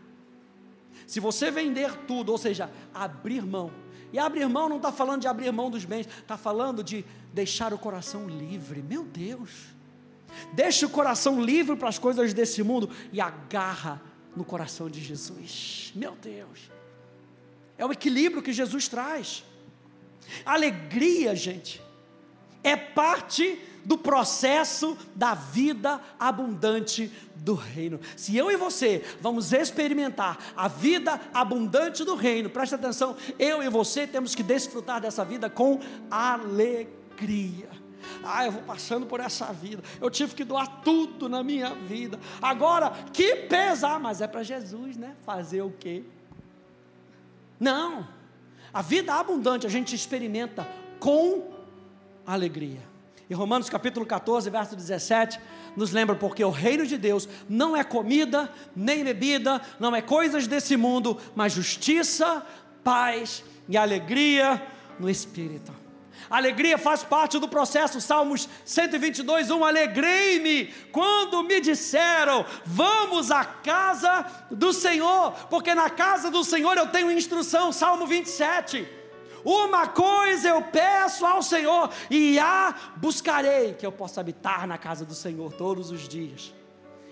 Se 1.05 1.19
você 1.19 1.51
vender 1.51 1.93
tudo, 2.05 2.31
ou 2.31 2.37
seja, 2.37 2.71
abrir 2.93 3.45
mão, 3.45 3.71
e 4.11 4.17
abrir 4.17 4.47
mão 4.47 4.69
não 4.69 4.77
está 4.77 4.91
falando 4.91 5.21
de 5.21 5.27
abrir 5.27 5.51
mão 5.51 5.69
dos 5.69 5.85
bens, 5.85 6.07
está 6.07 6.37
falando 6.37 6.83
de 6.83 7.05
deixar 7.33 7.73
o 7.73 7.77
coração 7.77 8.27
livre. 8.27 8.81
Meu 8.81 9.03
Deus! 9.03 9.78
Deixa 10.53 10.85
o 10.85 10.89
coração 10.89 11.41
livre 11.41 11.75
para 11.75 11.89
as 11.89 11.99
coisas 11.99 12.33
desse 12.33 12.63
mundo 12.63 12.89
e 13.11 13.21
agarra 13.21 14.01
no 14.35 14.43
coração 14.43 14.89
de 14.89 15.01
Jesus. 15.01 15.91
Meu 15.95 16.15
Deus. 16.21 16.71
É 17.77 17.85
o 17.85 17.91
equilíbrio 17.91 18.41
que 18.41 18.53
Jesus 18.53 18.87
traz. 18.87 19.43
Alegria, 20.45 21.35
gente, 21.35 21.81
é 22.63 22.75
parte 22.75 23.59
do 23.85 23.97
processo 23.97 24.97
da 25.15 25.33
vida 25.33 25.99
abundante 26.19 27.11
do 27.35 27.55
reino. 27.55 27.99
Se 28.15 28.35
eu 28.35 28.51
e 28.51 28.57
você 28.57 29.03
vamos 29.21 29.53
experimentar 29.53 30.37
a 30.55 30.67
vida 30.67 31.19
abundante 31.33 32.03
do 32.03 32.15
reino, 32.15 32.49
presta 32.49 32.75
atenção, 32.75 33.15
eu 33.37 33.63
e 33.63 33.69
você 33.69 34.05
temos 34.05 34.35
que 34.35 34.43
desfrutar 34.43 35.01
dessa 35.01 35.23
vida 35.23 35.49
com 35.49 35.79
alegria. 36.11 37.78
Ah, 38.23 38.45
eu 38.45 38.51
vou 38.51 38.61
passando 38.63 39.05
por 39.05 39.19
essa 39.19 39.51
vida. 39.53 39.83
Eu 39.99 40.09
tive 40.09 40.35
que 40.35 40.43
doar 40.43 40.81
tudo 40.81 41.27
na 41.29 41.43
minha 41.43 41.73
vida. 41.73 42.19
Agora, 42.41 42.91
que 43.13 43.35
pesar, 43.35 43.99
mas 43.99 44.21
é 44.21 44.27
para 44.27 44.43
Jesus, 44.43 44.97
né? 44.97 45.15
Fazer 45.25 45.61
o 45.61 45.71
quê? 45.71 46.03
Não. 47.59 48.07
A 48.73 48.81
vida 48.81 49.13
abundante 49.13 49.65
a 49.65 49.69
gente 49.69 49.95
experimenta 49.95 50.67
com 50.99 51.51
alegria. 52.25 52.87
Em 53.29 53.33
Romanos 53.33 53.69
capítulo 53.69 54.05
14, 54.05 54.49
verso 54.49 54.75
17, 54.75 55.39
nos 55.75 55.91
lembra 55.91 56.15
porque 56.15 56.43
o 56.43 56.49
reino 56.49 56.85
de 56.85 56.97
Deus 56.97 57.29
não 57.47 57.77
é 57.77 57.83
comida, 57.83 58.51
nem 58.75 59.03
bebida, 59.03 59.61
não 59.79 59.95
é 59.95 60.01
coisas 60.01 60.47
desse 60.47 60.75
mundo, 60.75 61.17
mas 61.35 61.53
justiça, 61.53 62.45
paz 62.83 63.43
e 63.67 63.77
alegria 63.77 64.61
no 64.99 65.07
espírito. 65.09 65.78
Alegria 66.29 66.77
faz 66.77 67.03
parte 67.03 67.37
do 67.37 67.47
processo, 67.47 68.01
Salmos 68.01 68.49
122, 68.65 69.51
1. 69.51 69.65
Alegrei-me 69.65 70.65
quando 70.91 71.43
me 71.43 71.59
disseram: 71.59 72.45
Vamos 72.65 73.31
à 73.31 73.45
casa 73.45 74.25
do 74.49 74.73
Senhor, 74.73 75.31
porque 75.49 75.75
na 75.75 75.89
casa 75.89 76.31
do 76.31 76.43
Senhor 76.43 76.77
eu 76.77 76.87
tenho 76.87 77.11
instrução. 77.11 77.71
Salmo 77.71 78.07
27. 78.07 78.87
Uma 79.43 79.87
coisa 79.87 80.49
eu 80.49 80.61
peço 80.61 81.25
ao 81.25 81.41
Senhor, 81.41 81.89
e 82.09 82.37
a 82.37 82.75
buscarei, 82.97 83.73
que 83.73 83.85
eu 83.85 83.91
possa 83.91 84.19
habitar 84.19 84.67
na 84.67 84.77
casa 84.77 85.05
do 85.05 85.15
Senhor 85.15 85.53
todos 85.53 85.91
os 85.91 86.07
dias 86.07 86.58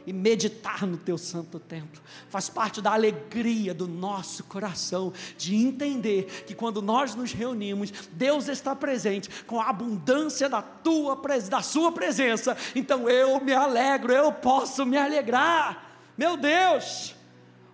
e 0.07 0.13
meditar 0.13 0.87
no 0.87 0.95
teu 0.95 1.17
santo 1.17 1.59
templo. 1.59 2.01
Faz 2.29 2.47
parte 2.47 2.81
da 2.81 2.93
alegria 2.93 3.73
do 3.73 3.89
nosso 3.89 4.45
coração 4.45 5.11
de 5.37 5.53
entender 5.53 6.45
que 6.47 6.55
quando 6.55 6.81
nós 6.81 7.13
nos 7.13 7.33
reunimos, 7.33 7.91
Deus 8.13 8.47
está 8.47 8.73
presente 8.73 9.29
com 9.43 9.59
a 9.59 9.67
abundância 9.67 10.47
da 10.47 10.61
tua 10.61 11.21
da 11.49 11.61
sua 11.61 11.91
presença. 11.91 12.55
Então 12.73 13.09
eu 13.09 13.41
me 13.41 13.53
alegro, 13.53 14.13
eu 14.13 14.31
posso 14.31 14.85
me 14.85 14.97
alegrar. 14.97 15.99
Meu 16.17 16.37
Deus! 16.37 17.13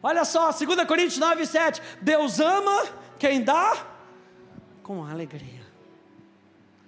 Olha 0.02 0.26
só, 0.26 0.52
2 0.52 0.88
Coríntios 0.88 1.20
9, 1.20 1.46
7. 1.46 1.82
Deus 2.02 2.40
ama 2.40 2.84
quem 3.20 3.44
dá 3.44 3.86
com 4.82 5.06
alegria. 5.06 5.62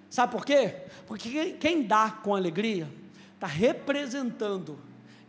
Sabe 0.09 0.31
por 0.31 0.43
quê? 0.43 0.75
Porque 1.05 1.51
quem 1.59 1.83
dá 1.83 2.09
com 2.09 2.33
alegria 2.33 2.91
está 3.35 3.45
representando 3.45 4.79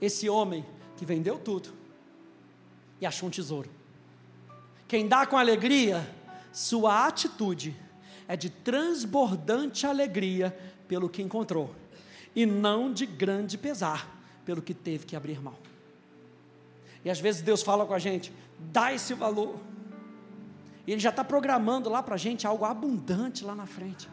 esse 0.01 0.28
homem 0.28 0.64
que 0.97 1.05
vendeu 1.05 1.38
tudo 1.38 1.70
e 3.01 3.07
achou 3.07 3.28
um 3.28 3.30
tesouro. 3.30 3.70
Quem 4.88 5.09
dá 5.09 5.26
com 5.26 5.36
alegria, 5.36 6.09
sua 6.53 7.07
atitude 7.07 7.76
é 8.28 8.36
de 8.36 8.51
transbordante 8.51 9.86
alegria 9.86 10.57
pelo 10.88 11.09
que 11.09 11.22
encontrou, 11.22 11.74
e 12.34 12.47
não 12.47 12.92
de 12.92 13.07
grande 13.07 13.59
pesar 13.59 14.09
pelo 14.44 14.62
que 14.62 14.74
teve 14.74 15.05
que 15.05 15.16
abrir 15.16 15.40
mão. 15.40 15.55
E 17.05 17.11
às 17.11 17.20
vezes 17.20 17.42
Deus 17.42 17.62
fala 17.62 17.84
com 17.86 17.94
a 17.94 17.99
gente: 17.99 18.32
dá 18.59 18.92
esse 18.92 19.14
valor 19.14 19.57
e 20.86 20.92
Ele 20.92 21.01
já 21.01 21.11
está 21.11 21.24
programando 21.24 21.90
lá 21.90 22.03
para 22.03 22.14
a 22.14 22.18
gente 22.18 22.47
algo 22.47 22.64
abundante 22.64 23.44
lá 23.44 23.55
na 23.55 23.66
frente. 23.66 24.09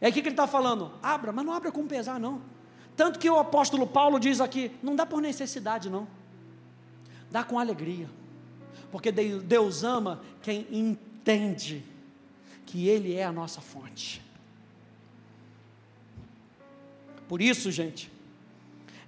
É 0.00 0.08
aqui 0.08 0.20
que 0.20 0.28
ele 0.28 0.34
está 0.34 0.46
falando, 0.46 0.92
abra, 1.02 1.32
mas 1.32 1.44
não 1.44 1.52
abra 1.52 1.72
com 1.72 1.86
pesar, 1.86 2.20
não. 2.20 2.42
Tanto 2.96 3.18
que 3.18 3.28
o 3.28 3.38
apóstolo 3.38 3.86
Paulo 3.86 4.18
diz 4.18 4.40
aqui: 4.40 4.72
não 4.82 4.96
dá 4.96 5.04
por 5.04 5.20
necessidade, 5.20 5.90
não. 5.90 6.08
Dá 7.30 7.44
com 7.44 7.58
alegria. 7.58 8.08
Porque 8.90 9.12
Deus 9.12 9.84
ama 9.84 10.22
quem 10.42 10.66
entende 10.70 11.84
que 12.64 12.88
Ele 12.88 13.14
é 13.14 13.24
a 13.24 13.32
nossa 13.32 13.60
fonte. 13.60 14.22
Por 17.28 17.42
isso, 17.42 17.70
gente, 17.70 18.10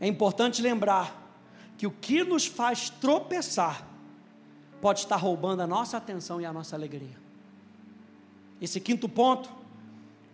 é 0.00 0.06
importante 0.06 0.60
lembrar 0.60 1.26
que 1.78 1.86
o 1.86 1.90
que 1.90 2.24
nos 2.24 2.44
faz 2.44 2.90
tropeçar 2.90 3.86
pode 4.80 5.00
estar 5.00 5.16
roubando 5.16 5.62
a 5.62 5.66
nossa 5.66 5.96
atenção 5.96 6.40
e 6.40 6.44
a 6.44 6.52
nossa 6.52 6.76
alegria. 6.76 7.16
Esse 8.60 8.80
quinto 8.80 9.08
ponto, 9.08 9.48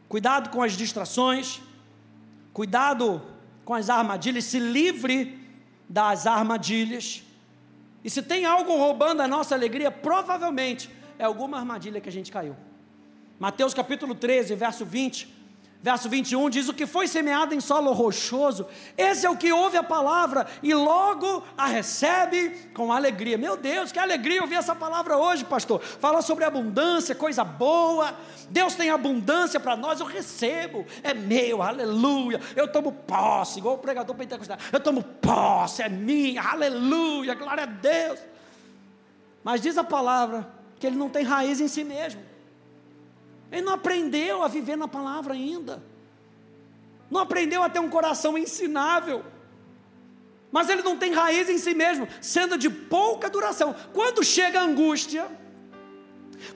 cuidado 0.09 0.48
com 0.48 0.62
as 0.62 0.72
distrações, 0.72 1.61
cuidado 2.52 3.22
com 3.64 3.74
as 3.74 3.90
armadilhas, 3.90 4.44
se 4.44 4.58
livre 4.58 5.38
das 5.88 6.26
armadilhas. 6.26 7.22
E 8.04 8.10
se 8.10 8.22
tem 8.22 8.44
algo 8.44 8.76
roubando 8.76 9.22
a 9.22 9.28
nossa 9.28 9.54
alegria, 9.54 9.90
provavelmente 9.90 10.90
é 11.18 11.24
alguma 11.24 11.58
armadilha 11.58 12.00
que 12.00 12.08
a 12.08 12.12
gente 12.12 12.30
caiu. 12.30 12.54
Mateus 13.38 13.74
capítulo 13.74 14.14
13, 14.14 14.54
verso 14.54 14.84
20 14.84 15.34
verso 15.85 16.09
21 16.09 16.49
diz: 16.49 16.66
O 16.66 16.72
que 16.72 16.87
foi 16.87 17.07
semeado 17.07 17.55
em 17.55 17.61
solo 17.61 17.93
rochoso, 17.93 18.66
esse 18.97 19.26
é 19.26 19.30
o 19.30 19.37
que 19.37 19.53
ouve 19.53 19.76
a 19.76 19.82
palavra 19.82 20.47
e 20.62 20.72
logo 20.72 21.45
a 21.59 21.66
recebe 21.66 22.70
com 22.72 22.91
alegria. 22.91 23.37
Meu 23.37 23.55
Deus, 23.55 23.93
que 23.93 23.99
alegria 23.99 24.41
ouvir 24.41 24.55
essa 24.55 24.74
palavra 24.74 25.18
hoje, 25.18 25.45
pastor. 25.45 25.82
Fala 25.82 26.22
sobre 26.22 26.43
abundância, 26.47 27.14
coisa 27.14 27.45
boa. 27.45 28.16
Deus 28.49 28.74
tem 28.74 28.89
abundância 28.89 29.61
para 29.61 29.76
nós, 29.76 30.01
eu 30.01 30.07
recebo, 30.07 30.87
é 31.03 31.12
meu, 31.12 31.61
aleluia. 31.61 32.41
Eu 32.57 32.66
tomo 32.66 32.91
posse, 32.91 33.59
igual 33.59 33.74
o 33.74 33.78
pregador 33.78 34.16
pentecostal. 34.16 34.57
Eu 34.72 34.80
tomo 34.80 35.03
posse, 35.03 35.82
é 35.82 35.89
minha, 35.91 36.43
aleluia, 36.43 37.35
glória 37.35 37.64
a 37.64 37.66
Deus. 37.66 38.18
Mas 39.43 39.61
diz 39.61 39.76
a 39.76 39.85
palavra 39.85 40.49
que 40.80 40.87
ele 40.87 40.97
não 40.97 41.11
tem 41.11 41.24
raiz 41.24 41.61
em 41.61 41.68
si 41.68 41.85
mesmo. 41.85 42.34
Ele 43.55 43.62
não 43.62 43.74
aprendeu 43.74 44.42
a 44.42 44.48
viver 44.48 44.74
na 44.74 44.88
palavra 44.88 45.32
ainda. 45.32 45.80
Não 47.09 47.20
aprendeu 47.20 47.62
a 47.62 47.68
ter 47.68 47.78
um 47.78 47.88
coração 47.88 48.36
ensinável. 48.36 49.24
Mas 50.50 50.68
ele 50.68 50.82
não 50.82 50.98
tem 50.98 51.12
raiz 51.12 51.48
em 51.48 51.57
si 51.57 51.72
mesmo, 51.72 52.09
sendo 52.20 52.59
de 52.59 52.68
pouca 52.68 53.30
duração. 53.30 53.72
Quando 53.92 54.24
chega 54.24 54.59
a 54.59 54.64
angústia, 54.64 55.28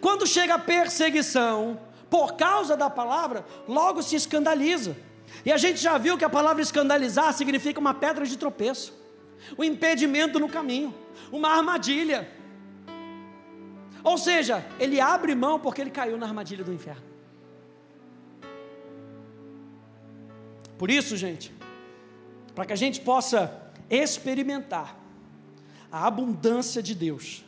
quando 0.01 0.26
chega 0.26 0.55
a 0.55 0.59
perseguição, 0.59 1.80
por 2.11 2.34
causa 2.34 2.76
da 2.76 2.90
palavra, 2.90 3.46
logo 3.68 4.03
se 4.03 4.16
escandaliza. 4.16 4.96
E 5.44 5.53
a 5.53 5.57
gente 5.57 5.78
já 5.78 5.96
viu 5.99 6.18
que 6.18 6.24
a 6.24 6.28
palavra 6.28 6.61
escandalizar 6.61 7.32
significa 7.32 7.78
uma 7.78 7.94
pedra 7.94 8.26
de 8.26 8.36
tropeço, 8.36 8.92
um 9.57 9.62
impedimento 9.62 10.40
no 10.40 10.49
caminho, 10.49 10.92
uma 11.30 11.51
armadilha. 11.51 12.28
Ou 14.09 14.16
seja, 14.16 14.64
ele 14.80 15.02
abre 15.02 15.34
mão 15.34 15.61
porque 15.61 15.82
ele 15.82 15.90
caiu 15.90 16.16
na 16.16 16.24
armadilha 16.24 16.64
do 16.64 16.72
inferno. 16.72 17.02
Por 20.78 20.90
isso, 20.90 21.14
gente, 21.14 21.52
para 22.54 22.64
que 22.64 22.72
a 22.72 22.76
gente 22.76 23.02
possa 23.02 23.70
experimentar 23.90 24.98
a 25.92 26.06
abundância 26.06 26.82
de 26.82 26.94
Deus, 26.94 27.44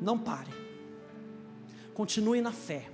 não 0.00 0.18
pare, 0.18 0.50
continue 1.92 2.40
na 2.40 2.52
fé, 2.52 2.88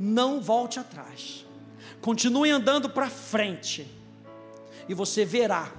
não 0.00 0.40
volte 0.40 0.80
atrás, 0.80 1.44
continue 2.00 2.50
andando 2.50 2.88
para 2.88 3.10
frente, 3.10 3.86
e 4.88 4.94
você 4.94 5.26
verá 5.26 5.70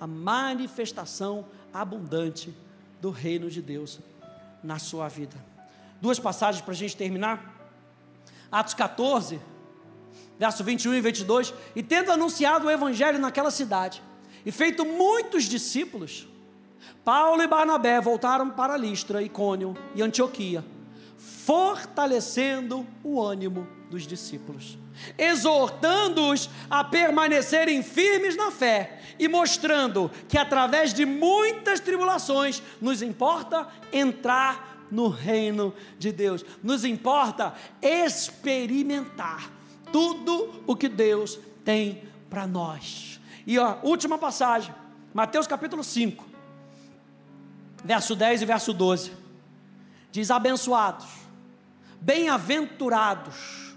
a 0.00 0.06
manifestação 0.06 1.44
abundante 1.74 2.54
do 3.02 3.10
reino 3.10 3.50
de 3.50 3.60
Deus 3.60 4.00
na 4.62 4.78
sua 4.78 5.08
vida. 5.08 5.36
Duas 6.00 6.18
passagens 6.18 6.62
para 6.62 6.72
a 6.72 6.76
gente 6.76 6.96
terminar. 6.96 7.60
Atos 8.50 8.74
14, 8.74 9.40
verso 10.38 10.62
21 10.64 10.94
e 10.94 11.00
22. 11.00 11.54
E 11.74 11.82
tendo 11.82 12.12
anunciado 12.12 12.66
o 12.66 12.70
evangelho 12.70 13.18
naquela 13.18 13.50
cidade, 13.50 14.02
e 14.44 14.50
feito 14.50 14.84
muitos 14.84 15.44
discípulos, 15.44 16.26
Paulo 17.04 17.42
e 17.42 17.46
Barnabé 17.46 18.00
voltaram 18.00 18.50
para 18.50 18.76
Listra, 18.76 19.22
Icônio 19.22 19.76
e 19.94 20.02
Antioquia, 20.02 20.64
fortalecendo 21.22 22.86
o 23.04 23.22
ânimo 23.22 23.66
dos 23.88 24.06
discípulos, 24.06 24.76
exortando-os 25.16 26.50
a 26.68 26.82
permanecerem 26.82 27.82
firmes 27.82 28.36
na 28.36 28.50
fé 28.50 29.00
e 29.18 29.28
mostrando 29.28 30.10
que 30.28 30.36
através 30.36 30.92
de 30.92 31.06
muitas 31.06 31.78
tribulações 31.78 32.62
nos 32.80 33.02
importa 33.02 33.68
entrar 33.92 34.86
no 34.90 35.08
reino 35.08 35.72
de 35.98 36.10
Deus. 36.10 36.44
Nos 36.62 36.84
importa 36.84 37.54
experimentar 37.80 39.50
tudo 39.92 40.62
o 40.66 40.74
que 40.74 40.88
Deus 40.88 41.38
tem 41.64 42.02
para 42.28 42.46
nós. 42.46 43.20
E 43.46 43.58
ó, 43.58 43.78
última 43.82 44.18
passagem, 44.18 44.74
Mateus 45.14 45.46
capítulo 45.46 45.84
5, 45.84 46.24
verso 47.84 48.16
10 48.16 48.42
e 48.42 48.46
verso 48.46 48.72
12. 48.72 49.21
Diz: 50.12 50.30
Abençoados 50.30 51.22
Bem-aventurados. 52.02 53.76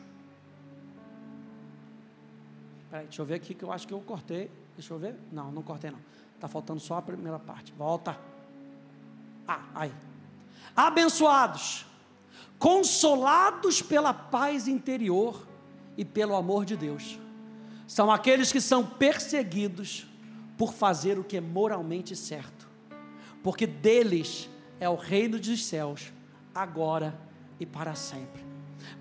Peraí, 2.90 3.06
deixa 3.06 3.22
eu 3.22 3.26
ver 3.26 3.36
aqui 3.36 3.54
que 3.54 3.64
eu 3.64 3.72
acho 3.72 3.88
que 3.88 3.94
eu 3.94 4.00
cortei. 4.00 4.50
Deixa 4.76 4.92
eu 4.92 4.98
ver. 4.98 5.16
Não, 5.32 5.52
não 5.52 5.62
cortei 5.62 5.92
não. 5.92 6.00
Está 6.34 6.48
faltando 6.48 6.80
só 6.80 6.98
a 6.98 7.02
primeira 7.04 7.38
parte. 7.38 7.72
Volta. 7.78 8.18
Ah, 9.48 9.64
aí. 9.76 9.94
Abençoados, 10.76 11.86
consolados 12.58 13.84
pela 13.84 14.12
paz 14.12 14.68
interior 14.68 15.46
e 15.96 16.04
pelo 16.04 16.36
amor 16.36 16.66
de 16.66 16.76
Deus, 16.76 17.20
são 17.88 18.12
aqueles 18.12 18.52
que 18.52 18.60
são 18.60 18.84
perseguidos 18.84 20.08
por 20.58 20.74
fazer 20.74 21.20
o 21.20 21.24
que 21.24 21.38
é 21.38 21.42
moralmente 21.42 22.16
certo, 22.16 22.68
porque 23.44 23.68
deles 23.68 24.50
é 24.80 24.90
o 24.90 24.96
reino 24.96 25.40
dos 25.40 25.64
céus, 25.64 26.12
agora 26.56 27.14
e 27.60 27.66
para 27.66 27.94
sempre. 27.96 28.46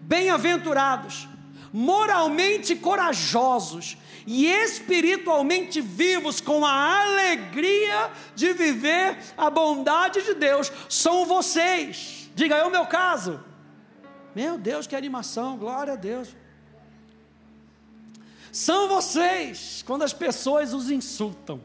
Bem-aventurados, 0.00 1.28
moralmente 1.72 2.74
corajosos 2.74 3.96
e 4.26 4.46
espiritualmente 4.46 5.80
vivos 5.80 6.40
com 6.40 6.64
a 6.64 7.02
alegria 7.02 8.10
de 8.34 8.52
viver 8.52 9.16
a 9.36 9.48
bondade 9.48 10.22
de 10.22 10.34
Deus, 10.34 10.72
são 10.88 11.24
vocês. 11.24 12.28
Diga, 12.34 12.56
é 12.56 12.64
o 12.64 12.70
meu 12.70 12.86
caso. 12.86 13.42
Meu 14.34 14.58
Deus, 14.58 14.86
que 14.86 14.96
animação, 14.96 15.56
glória 15.56 15.92
a 15.92 15.96
Deus. 15.96 16.34
São 18.50 18.88
vocês, 18.88 19.82
quando 19.86 20.02
as 20.02 20.12
pessoas 20.12 20.72
os 20.72 20.90
insultam 20.90 21.60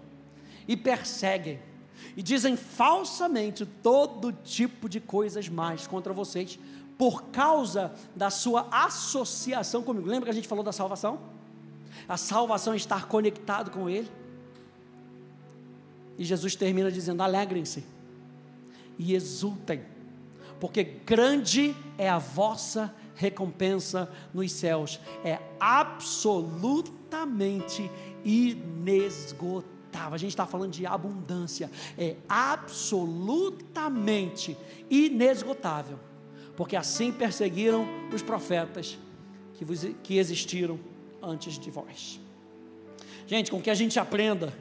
e 0.68 0.76
perseguem 0.78 1.60
e 2.20 2.22
dizem 2.22 2.56
falsamente 2.58 3.66
todo 3.66 4.34
tipo 4.34 4.90
de 4.90 5.00
coisas 5.00 5.48
mais 5.48 5.88
contra 5.88 6.12
vocês, 6.12 6.60
por 6.98 7.24
causa 7.28 7.94
da 8.14 8.30
sua 8.30 8.68
associação 8.70 9.82
comigo. 9.82 10.06
Lembra 10.06 10.26
que 10.26 10.32
a 10.32 10.34
gente 10.34 10.50
falou 10.50 10.62
da 10.62 10.74
salvação? 10.74 11.18
A 12.10 12.18
salvação 12.18 12.74
é 12.74 12.76
estar 12.76 13.08
conectado 13.08 13.72
com 13.72 13.90
Ele. 13.90 14.12
E 16.18 16.26
Jesus 16.26 16.58
termina 16.58 16.92
dizendo: 16.92 17.24
alegrem-se 17.24 17.86
e 18.98 19.16
exultem, 19.16 19.82
porque 20.60 20.84
grande 20.84 21.74
é 21.98 22.10
a 22.10 22.18
vossa 22.18 22.94
recompensa 23.16 24.12
nos 24.34 24.52
céus, 24.52 25.00
é 25.24 25.40
absolutamente 25.58 27.90
inesgotável 28.26 29.79
a 29.94 30.18
gente 30.18 30.32
está 30.32 30.46
falando 30.46 30.72
de 30.72 30.86
abundância, 30.86 31.72
é 31.98 32.16
absolutamente 32.28 34.58
inesgotável. 34.90 35.98
Porque 36.56 36.76
assim 36.76 37.12
perseguiram 37.12 37.88
os 38.14 38.22
profetas 38.22 38.98
que, 39.54 39.66
vos, 39.66 39.86
que 40.04 40.18
existiram 40.18 40.80
antes 41.22 41.58
de 41.58 41.72
vós. 41.72 42.20
Gente, 43.28 43.52
com 43.52 43.62
que 43.62 43.70
a 43.70 43.76
gente 43.76 44.00
aprenda 44.00 44.54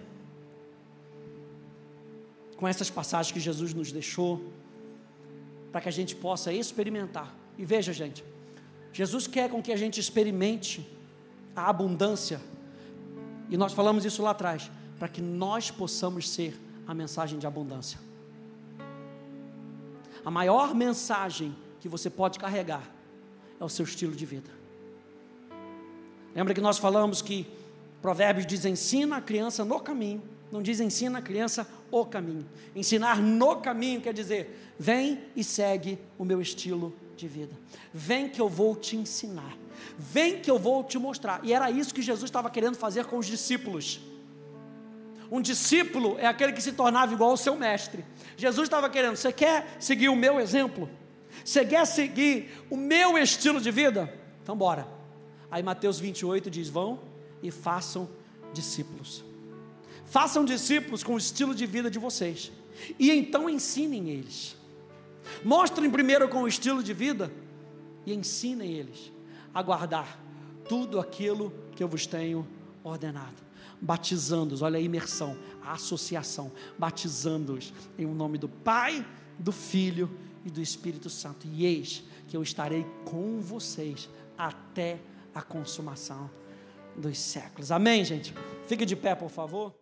com 2.57 2.67
essas 2.67 2.91
passagens 2.91 3.33
que 3.33 3.41
Jesus 3.41 3.73
nos 3.73 3.93
deixou, 3.93 4.53
para 5.71 5.81
que 5.81 5.89
a 5.89 5.93
gente 5.93 6.17
possa 6.17 6.53
experimentar. 6.53 7.35
E 7.57 7.65
veja, 7.65 7.93
gente, 7.93 8.25
Jesus 8.93 9.27
quer 9.27 9.49
com 9.49 9.63
que 9.63 9.73
a 9.73 9.77
gente 9.77 10.01
experimente 10.01 10.87
a 11.55 11.69
abundância, 11.69 12.41
e 13.49 13.57
nós 13.57 13.73
falamos 13.73 14.05
isso 14.05 14.23
lá 14.23 14.31
atrás, 14.31 14.71
para 14.99 15.09
que 15.09 15.21
nós 15.21 15.71
possamos 15.71 16.29
ser 16.29 16.59
a 16.87 16.95
mensagem 16.95 17.39
de 17.39 17.47
abundância. 17.47 17.99
A 20.25 20.31
maior 20.31 20.75
mensagem 20.75 21.55
que 21.81 21.89
você 21.89 22.11
pode 22.11 22.39
carregar 22.39 22.83
é 23.61 23.65
o 23.65 23.69
seu 23.69 23.85
estilo 23.85 24.15
de 24.15 24.27
vida. 24.27 24.51
Lembra 26.35 26.55
que 26.55 26.61
nós 26.61 26.79
falamos 26.79 27.23
que 27.23 27.47
Provérbios 28.03 28.47
diz: 28.47 28.65
ensina 28.65 29.17
a 29.17 29.21
criança 29.21 29.65
no 29.65 29.81
caminho, 29.81 30.23
não 30.51 30.63
diz 30.63 30.81
ensina 30.81 31.19
a 31.19 31.23
criança 31.23 31.67
o 31.91 32.05
caminho. 32.05 32.47
Ensinar 32.75 33.21
no 33.21 33.57
caminho 33.57 34.01
quer 34.01 34.13
dizer: 34.13 34.75
vem 34.79 35.21
e 35.35 35.43
segue 35.43 35.99
o 36.19 36.25
meu 36.25 36.41
estilo 36.41 36.95
de 37.17 37.27
vida. 37.27 37.57
Vem 37.93 38.29
que 38.29 38.41
eu 38.41 38.49
vou 38.49 38.77
te 38.77 38.97
ensinar. 38.97 39.57
Vem 39.99 40.41
que 40.41 40.51
eu 40.51 40.59
vou 40.59 40.85
te 40.85 40.99
mostrar. 40.99 41.41
E 41.45 41.53
era 41.53 41.71
isso 41.71 41.95
que 41.95 42.03
Jesus 42.03 42.25
estava 42.25 42.51
querendo 42.51 42.77
fazer 42.77 43.07
com 43.07 43.19
os 43.19 43.27
discípulos. 43.27 44.01
Um 45.31 45.41
discípulo 45.41 46.17
é 46.19 46.27
aquele 46.27 46.53
que 46.53 46.63
se 46.63 46.73
tornava 46.73 47.13
igual 47.13 47.31
ao 47.31 47.37
seu 47.37 47.55
mestre. 47.55 48.05
Jesus 48.37 48.67
estava 48.67 48.89
querendo, 48.89 49.17
você 49.17 49.33
quer 49.33 49.77
seguir 49.79 50.09
o 50.09 50.17
meu 50.17 50.41
exemplo? 50.41 50.89
Você 51.45 51.65
quer 51.65 51.87
seguir 51.87 52.51
o 52.71 52.77
meu 52.77 53.19
estilo 53.19 53.61
de 53.61 53.71
vida? 53.71 54.13
Então 54.43 54.57
bora. 54.57 54.89
Aí 55.51 55.63
Mateus 55.63 55.99
28 55.99 56.51
diz: 56.51 56.69
vão 56.69 57.01
e 57.43 57.51
façam 57.51 58.09
discípulos. 58.53 59.25
Façam 60.07 60.45
discípulos 60.45 61.03
com 61.03 61.15
o 61.15 61.19
estilo 61.19 61.55
de 61.55 61.67
vida 61.67 61.91
de 61.91 61.99
vocês. 61.99 62.51
E 62.99 63.11
então 63.11 63.49
ensinem 63.49 64.09
eles. 64.11 64.57
Mostrem 65.45 65.91
primeiro 65.91 66.29
com 66.29 66.43
o 66.43 66.49
estilo 66.49 66.83
de 66.83 66.95
vida 66.95 67.31
e 68.07 68.15
ensinem 68.15 68.73
eles 68.73 69.13
a 69.53 69.63
guardar 69.63 70.19
tudo 70.69 70.99
aquilo 70.99 71.53
que 71.77 71.83
eu 71.83 71.89
vos 71.89 72.07
tenho 72.07 72.47
ordenado. 72.83 73.48
Batizando-os, 73.81 74.63
olha 74.63 74.79
a 74.79 74.81
imersão, 74.81 75.37
a 75.63 75.73
associação, 75.73 76.51
batizando-os 76.79 77.73
em 77.97 78.07
o 78.07 78.15
nome 78.15 78.39
do 78.39 78.49
Pai, 78.49 79.07
do 79.39 79.53
Filho 79.53 80.11
e 80.45 80.51
do 80.51 80.61
Espírito 80.61 81.09
Santo. 81.09 81.47
E 81.47 81.65
eis 81.65 82.03
que 82.27 82.37
eu 82.37 82.43
estarei 82.43 82.85
com 83.05 83.41
vocês 83.41 84.09
até 84.37 84.99
a 85.35 85.43
consumação 85.43 86.31
dos 86.97 87.19
séculos. 87.19 87.71
Amém, 87.71 88.05
gente? 88.05 88.35
Fique 88.67 88.85
de 88.85 88.97
pé, 88.97 89.15
por 89.15 89.31
favor. 89.31 89.79